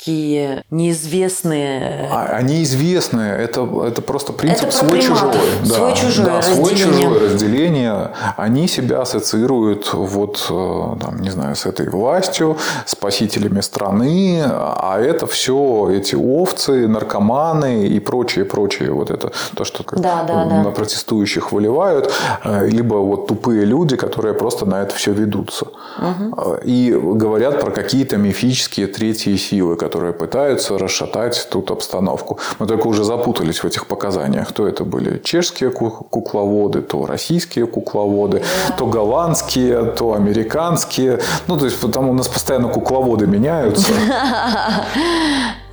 [0.04, 2.10] такие неизвестные.
[2.12, 3.38] А, они известные.
[3.38, 5.32] Это, это просто принцип свой-чужой.
[5.66, 8.12] Да, свой-чужой да, свой-чужое разделение.
[8.36, 14.44] Они себя ассоциируют вот, э, там, не знаю, с этой властью, спасителями страны.
[14.46, 18.92] А это все эти овцы, наркоманы и прочее, прочее.
[18.92, 20.72] Вот это то, что да, да, на да.
[20.72, 22.12] протестующих выливают.
[22.44, 25.68] Э, либо вот тупые люди, которые просто на это все ведутся.
[25.98, 26.56] Угу.
[26.66, 32.40] И говорят про какие-то мифические третьи силы, которые пытаются расшатать тут обстановку.
[32.60, 34.52] Мы только уже запутались в этих показаниях.
[34.52, 38.44] То это были чешские кукловоды, то российские кукловоды,
[38.78, 41.20] то голландские, то американские.
[41.48, 43.92] Ну, то есть, потому у нас постоянно кукловоды меняются.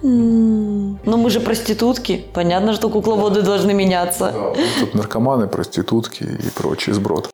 [0.02, 2.24] Но мы же проститутки.
[2.32, 4.32] Понятно, что кукловоды должны меняться.
[4.32, 7.30] Да, тут наркоманы, проститутки и прочий сброд.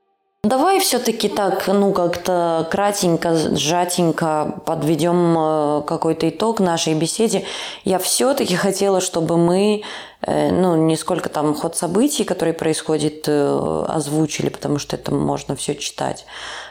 [0.47, 7.43] Давай все-таки так, ну, как-то кратенько, сжатенько подведем э, какой-то итог нашей беседе.
[7.85, 9.83] Я все-таки хотела, чтобы мы,
[10.27, 15.75] ну, не сколько там ход событий, которые происходят, э, озвучили, потому что это можно все
[15.77, 16.27] читать,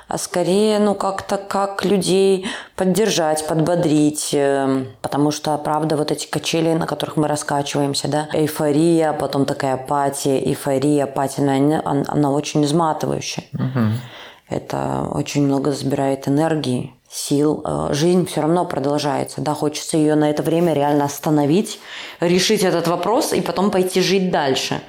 [0.08, 6.74] а скорее, ну, как-то как людей поддержать, подбодрить, эм, потому что, правда, вот эти качели,
[6.74, 13.46] на которых мы раскачиваемся, да, эйфория, потом такая апатия, эйфория, апатия, она, она очень изматывающая.
[13.54, 13.80] Угу.
[14.50, 17.62] Это очень много забирает энергии, сил.
[17.66, 21.80] Э, жизнь все равно продолжается, да, хочется ее на это время реально остановить,
[22.20, 24.82] решить этот вопрос и потом пойти жить дальше.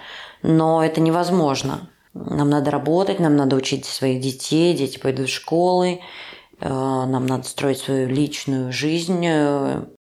[0.43, 1.89] Но это невозможно.
[2.15, 6.01] Нам надо работать, нам надо учить своих детей, дети пойдут в школы.
[6.61, 9.27] э, нам надо строить свою личную жизнь.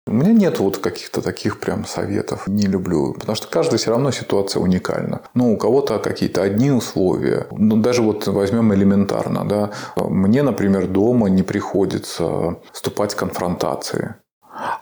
[0.06, 2.48] У меня нет вот каких-то таких прям советов.
[2.48, 3.14] Не люблю.
[3.14, 5.22] Потому что каждая все равно ситуация уникальна.
[5.34, 7.46] Ну, у кого-то какие-то одни условия.
[7.52, 9.48] Ну, даже вот возьмем элементарно.
[9.48, 9.70] Да?
[9.96, 14.16] Мне, например, дома не приходится вступать в конфронтации.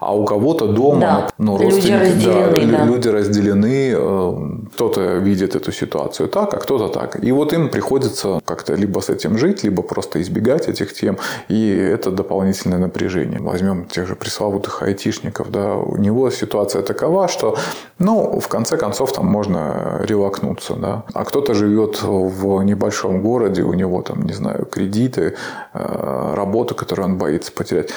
[0.01, 2.85] А у кого-то дома, Да, ну, люди родственники, разделены, лю- да.
[2.87, 4.33] люди разделены, э,
[4.75, 7.23] кто-то видит эту ситуацию так, а кто-то так.
[7.23, 11.19] И вот им приходится как-то либо с этим жить, либо просто избегать этих тем,
[11.49, 13.39] и это дополнительное напряжение.
[13.41, 17.57] Возьмем тех же пресловутых айтишников, да, у него ситуация такова, что,
[17.99, 21.05] ну, в конце концов, там можно релакнуться, да.
[21.15, 25.35] А кто-то живет в небольшом городе, у него там, не знаю, кредиты,
[25.75, 27.91] э, работу, которую он боится потерять.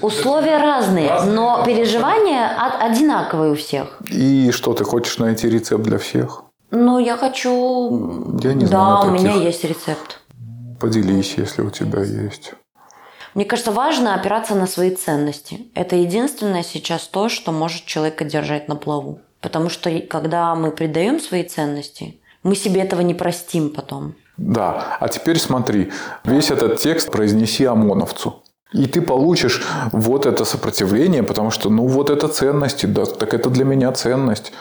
[0.00, 3.98] Условия разные, но переживания од- одинаковые у всех.
[4.10, 6.44] И что, ты хочешь найти рецепт для всех?
[6.70, 8.38] Но я хочу...
[8.42, 10.20] Я не да, знаю у меня есть рецепт.
[10.80, 12.54] Поделись, если у тебя есть.
[13.34, 15.70] Мне кажется, важно опираться на свои ценности.
[15.74, 19.20] Это единственное сейчас то, что может человека держать на плаву.
[19.40, 24.14] Потому что когда мы предаем свои ценности, мы себе этого не простим потом.
[24.36, 25.92] Да, а теперь смотри,
[26.24, 28.41] весь этот текст произнеси ОМОНовцу.
[28.72, 29.62] И ты получишь
[29.92, 34.52] вот это сопротивление, потому что, ну, вот это ценности, да, так это для меня ценность.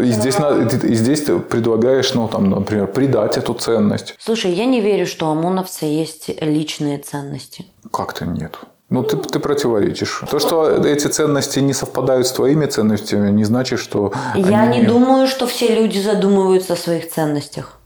[0.00, 0.36] И здесь,
[0.82, 4.14] и здесь ты предлагаешь, ну, там, например, предать эту ценность.
[4.18, 7.64] Слушай, я не верю, что у ОМОНовца есть личные ценности.
[7.90, 8.58] Как-то нет.
[8.90, 10.22] Ну, ты, ты противоречишь.
[10.30, 14.12] То, что эти ценности не совпадают с твоими ценностями, не значит, что...
[14.34, 17.79] Я они- не думаю, что все люди задумываются о своих ценностях.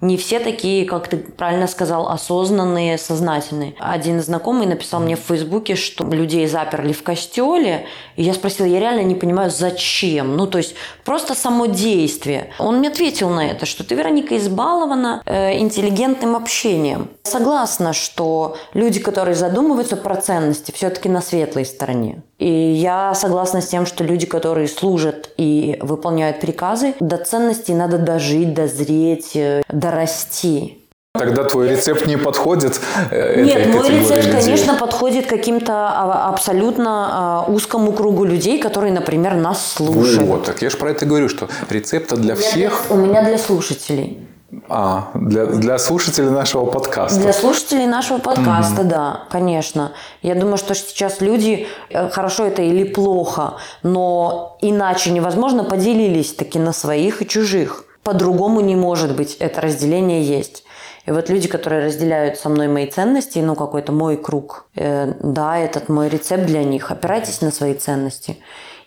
[0.00, 3.74] Не все такие, как ты правильно сказал, осознанные, сознательные.
[3.78, 7.86] Один знакомый написал мне в Фейсбуке, что людей заперли в костеле.
[8.16, 10.36] И я спросила, я реально не понимаю, зачем.
[10.36, 10.74] Ну, то есть,
[11.04, 12.50] просто само действие.
[12.58, 17.10] Он мне ответил на это, что ты, Вероника, избалована э, интеллигентным общением.
[17.24, 22.22] Согласна, что люди, которые задумываются про ценности, все-таки на светлой стороне.
[22.40, 27.98] И я согласна с тем, что люди, которые служат и выполняют приказы, до ценностей надо
[27.98, 30.78] дожить, дозреть, э, дорасти.
[31.12, 32.80] Тогда твой рецепт не подходит
[33.10, 34.40] э, Нет, этой мой категории рецепт, людей.
[34.40, 40.22] конечно, подходит каким-то а, абсолютно а, узкому кругу людей, которые, например, нас слушают.
[40.22, 44.18] Вот, так я же про это говорю, что рецепта для всех, У меня для слушателей.
[44.68, 47.20] А, для, для слушателей нашего подкаста.
[47.20, 49.92] Для слушателей нашего подкаста, да, конечно.
[50.22, 56.58] Я думаю, что сейчас люди, э, хорошо это или плохо, но иначе невозможно, поделились таки
[56.58, 57.84] на своих и чужих.
[58.02, 60.64] По-другому не может быть, это разделение есть.
[61.06, 65.58] И вот люди, которые разделяют со мной мои ценности, ну, какой-то мой круг, э, да,
[65.58, 66.90] этот мой рецепт для них.
[66.90, 68.38] Опирайтесь на свои ценности.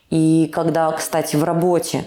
[0.09, 2.05] И когда, кстати, в работе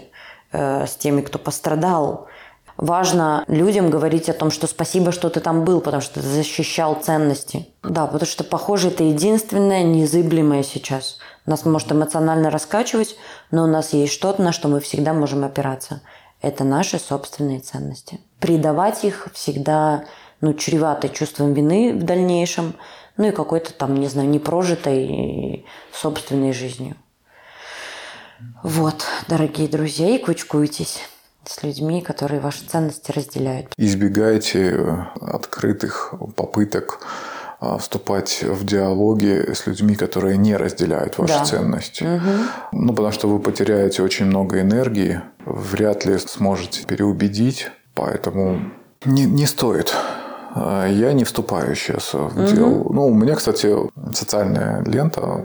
[0.53, 2.29] э, с теми, кто пострадал,
[2.77, 6.95] важно людям говорить о том, что спасибо, что ты там был, потому что ты защищал
[6.95, 7.69] ценности.
[7.83, 11.19] Да, потому что, похоже, это единственное незыблемое сейчас.
[11.47, 13.17] Нас может эмоционально раскачивать,
[13.51, 16.03] но у нас есть что-то, на что мы всегда можем опираться.
[16.43, 18.21] Это наши собственные ценности.
[18.41, 20.05] Предавать их всегда
[20.41, 22.75] ну, чревато чувством вины в дальнейшем,
[23.17, 26.97] ну и какой-то там, не знаю, непрожитой собственной жизнью.
[28.63, 31.01] Вот, дорогие друзья, и кучкуйтесь
[31.49, 33.69] с людьми, которые ваши ценности разделяют.
[33.77, 37.01] Избегайте э, открытых попыток
[37.61, 41.45] э, вступать в диалоги с людьми, которые не разделяют ваши Да.
[41.45, 42.21] ценности.
[42.73, 48.61] Ну, потому что вы потеряете очень много энергии, вряд ли сможете переубедить, поэтому
[49.05, 49.95] не, не стоит.
[50.55, 52.91] Э, Я не вступаю сейчас в диалог.
[52.93, 53.75] Ну, у меня, кстати,
[54.13, 55.45] социальная лента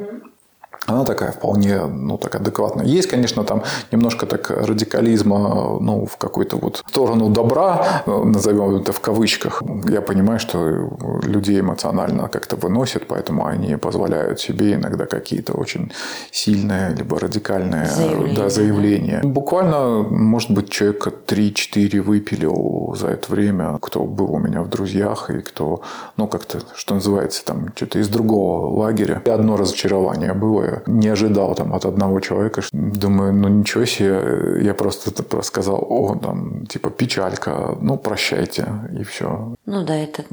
[0.88, 2.86] она такая вполне, ну, так адекватная.
[2.86, 9.00] Есть, конечно, там немножко так радикализма, ну, в какую-то вот сторону добра, назовем это в
[9.00, 9.62] кавычках.
[9.88, 10.90] Я понимаю, что
[11.24, 15.92] людей эмоционально как-то выносит, поэтому они позволяют себе иногда какие-то очень
[16.32, 19.22] сильные, либо радикальные Заявления, да, заявления.
[19.24, 25.30] Буквально, может быть, человека 3-4 выпилил за это время, кто был у меня в друзьях
[25.30, 25.82] и кто,
[26.18, 29.22] ну, как-то, что называется, там, что-то из другого лагеря.
[29.24, 30.71] И одно разочарование было.
[30.86, 32.62] Не ожидал там от одного человека.
[32.72, 34.64] Думаю, ну, ничего себе.
[34.64, 38.68] Я просто это сказал, о, там, типа, печалька, ну, прощайте,
[39.00, 39.56] и все.
[39.66, 40.24] Ну да, это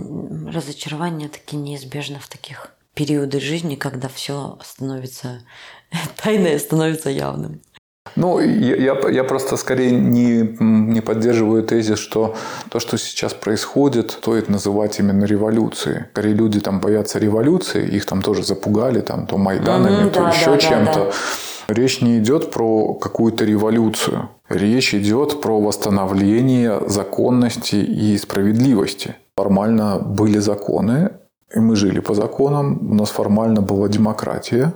[0.53, 5.41] разочарование таки неизбежно в таких периоды жизни, когда все становится
[6.23, 7.61] тайное становится явным.
[8.17, 12.35] Ну, я, я, я просто скорее не, не поддерживаю тезис, что
[12.71, 16.05] то, что сейчас происходит, стоит называть именно революцией.
[16.13, 20.29] Скорее люди там боятся революции, их там тоже запугали, там то Майданами, Мгм, то да,
[20.31, 21.13] еще да, да, чем-то.
[21.69, 24.31] Речь не идет про какую-то революцию.
[24.49, 29.17] Речь идет про восстановление законности и справедливости.
[29.37, 31.11] Формально были законы,
[31.55, 34.73] мы жили по законам, у нас формально была демократия.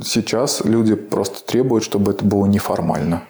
[0.00, 3.22] Сейчас люди просто требуют, чтобы это было неформально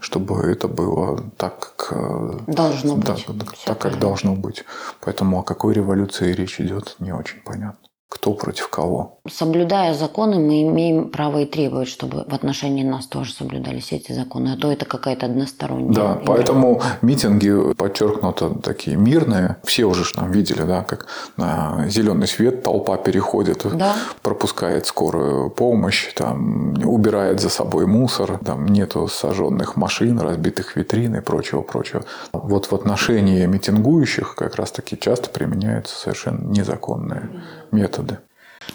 [0.00, 3.26] чтобы это было так, как э, должно да, быть.
[3.64, 4.64] так, как должно быть.
[5.00, 7.83] Поэтому о какой революции речь идет, не очень понятно
[8.14, 9.18] кто против кого.
[9.28, 14.52] Соблюдая законы, мы имеем право и требовать, чтобы в отношении нас тоже соблюдались эти законы.
[14.54, 15.92] А то это какая-то односторонняя.
[15.92, 16.22] Да, игра.
[16.26, 19.56] поэтому митинги подчеркнуто такие мирные.
[19.64, 21.06] Все уже нам видели, да, как
[21.36, 23.94] на зеленый свет толпа переходит, Да.
[24.22, 31.20] пропускает скорую помощь, там, убирает за собой мусор, там нету сожженных машин, разбитых витрин и
[31.20, 32.04] прочего, прочего.
[32.32, 37.28] Вот в отношении митингующих как раз-таки часто применяются совершенно незаконные
[37.74, 38.18] методы.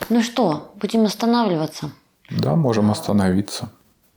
[0.09, 1.91] Ну что, будем останавливаться?
[2.29, 3.69] Да, можем остановиться.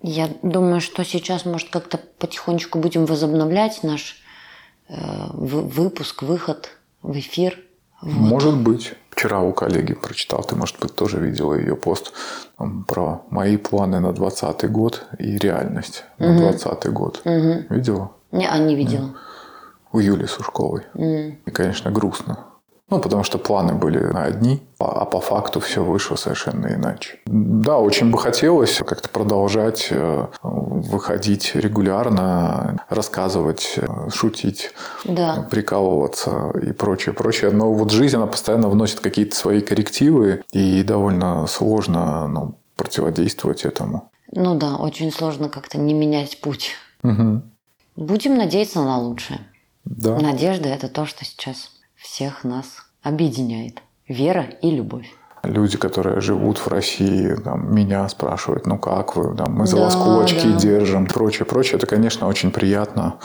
[0.03, 4.17] Я думаю, что сейчас, может, как-то потихонечку будем возобновлять наш
[4.89, 4.95] э,
[5.33, 6.71] вы- выпуск, выход
[7.03, 7.59] в эфир.
[8.01, 8.13] Вот.
[8.13, 8.95] Может быть.
[9.11, 12.13] Вчера у коллеги прочитал, ты, может быть, тоже видела ее пост
[12.59, 17.21] там, про мои планы на 2020 год и реальность на 2020 год.
[17.25, 18.13] Видела?
[18.33, 19.15] Не, а не видела.
[19.93, 20.83] У Юли Сушковой.
[20.97, 22.47] И, конечно, грустно.
[22.93, 27.21] Ну, потому что планы были на одни, а а по факту все вышло совершенно иначе.
[27.25, 34.73] Да, очень бы хотелось как-то продолжать э, выходить регулярно, рассказывать, э, шутить,
[35.07, 35.49] Да.
[35.51, 37.51] прикалываться и прочее, прочее.
[37.51, 44.11] Но вот жизнь, она постоянно вносит какие-то свои коррективы, и довольно сложно ну, противодействовать этому.
[44.33, 46.73] Ну да, очень сложно как-то не менять путь.
[47.97, 49.41] Будем надеяться на лучшее.
[49.87, 50.19] Да.
[50.19, 53.83] Надежда– это то, что сейчас всех нас объединяет.
[54.09, 55.09] Вера и любовь.
[55.43, 59.85] Люди, которые живут в России, там, меня спрашивают, ну как вы, там, мы за Да,
[59.85, 60.59] вас кулачки да.
[60.59, 61.79] держим, прочее, прочее.
[61.79, 63.19] Это, конечно, очень приятно.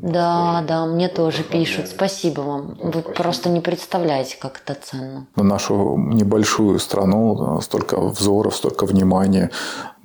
[0.00, 1.88] Да, да, мне тоже пишут.
[1.88, 2.78] Спасибо вам.
[2.80, 5.26] Вы просто не представляете, как это ценно.
[5.34, 9.50] На нашу небольшую страну столько взоров, столько внимания.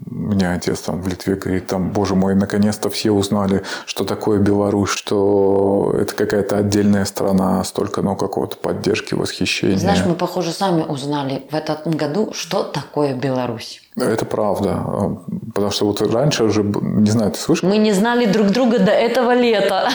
[0.09, 4.89] Меня отец там в Литве говорит, там, боже мой, наконец-то все узнали, что такое Беларусь,
[4.89, 9.77] что это какая-то отдельная страна, столько, ну, какого-то поддержки, восхищения.
[9.77, 13.81] Знаешь, мы, похоже, сами узнали в этом году, что такое Беларусь.
[13.95, 14.83] Это правда.
[15.53, 18.91] Потому что вот раньше уже, не знаю, ты слышал, Мы не знали друг друга до
[18.91, 19.89] этого лета.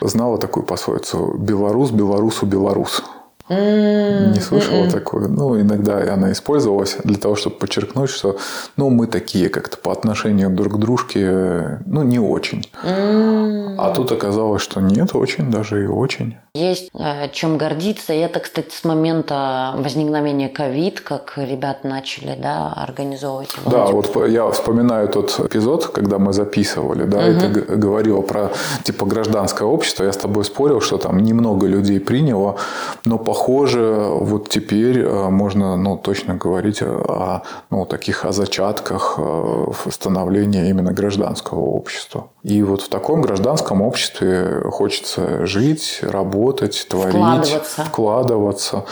[0.00, 3.02] знала такую пословицу «Белорус, белорусу, белорус».
[3.48, 5.28] Не слышала такую.
[5.28, 8.36] Ну, иногда она использовалась для того, чтобы подчеркнуть, что
[8.76, 12.64] ну, мы такие как-то по отношению друг к дружке, ну, не очень.
[12.82, 16.36] А тут оказалось, что нет, очень, даже и очень.
[16.58, 18.12] Есть э, чем гордиться.
[18.12, 23.70] И это, кстати, с момента возникновения ковид, как ребят начали да, организовывать его.
[23.70, 28.50] Да, вот я вспоминаю тот эпизод, когда мы записывали, да, и ты говорила про
[28.82, 30.04] типа гражданское общество.
[30.04, 32.56] Я с тобой спорил, что там немного людей приняло,
[33.04, 39.66] но похоже, вот теперь э, можно, ну, точно говорить о, ну, таких о зачатках э,
[39.90, 42.28] становления именно гражданского общества.
[42.48, 47.84] И вот в таком гражданском обществе хочется жить, работать, творить, Вкладываться.
[47.84, 48.84] вкладываться.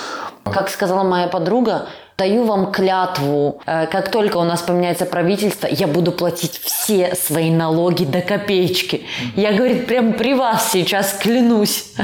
[0.44, 1.86] Как сказала моя подруга,
[2.18, 7.50] даю вам клятву, э, как только у нас поменяется правительство, я буду платить все свои
[7.50, 9.06] налоги до копеечки.
[9.36, 11.94] Я, говорит, прям при вас сейчас клянусь.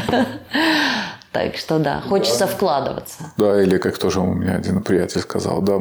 [1.33, 3.33] Так что да, хочется вкладываться.
[3.39, 5.79] Да, или как тоже у меня один приятель сказал, да,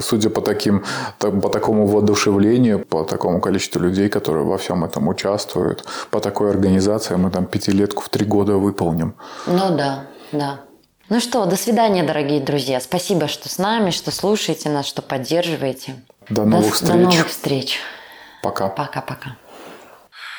[0.00, 0.84] судя по таким,
[1.18, 6.50] так- по такому воодушевлению, по такому количеству людей, которые во всем этом участвуют, по такой
[6.50, 9.14] организации мы там пятилетку в три года выполним.
[9.46, 10.60] Ну да, да.
[11.08, 12.80] Ну что, до свидания, дорогие друзья.
[12.80, 15.96] Спасибо, что с нами, что слушаете нас, что поддерживаете.
[16.28, 16.94] До новых До встреч.
[16.94, 17.78] новых встреч.
[18.44, 18.68] Пока.
[18.68, 19.36] Пока-пока.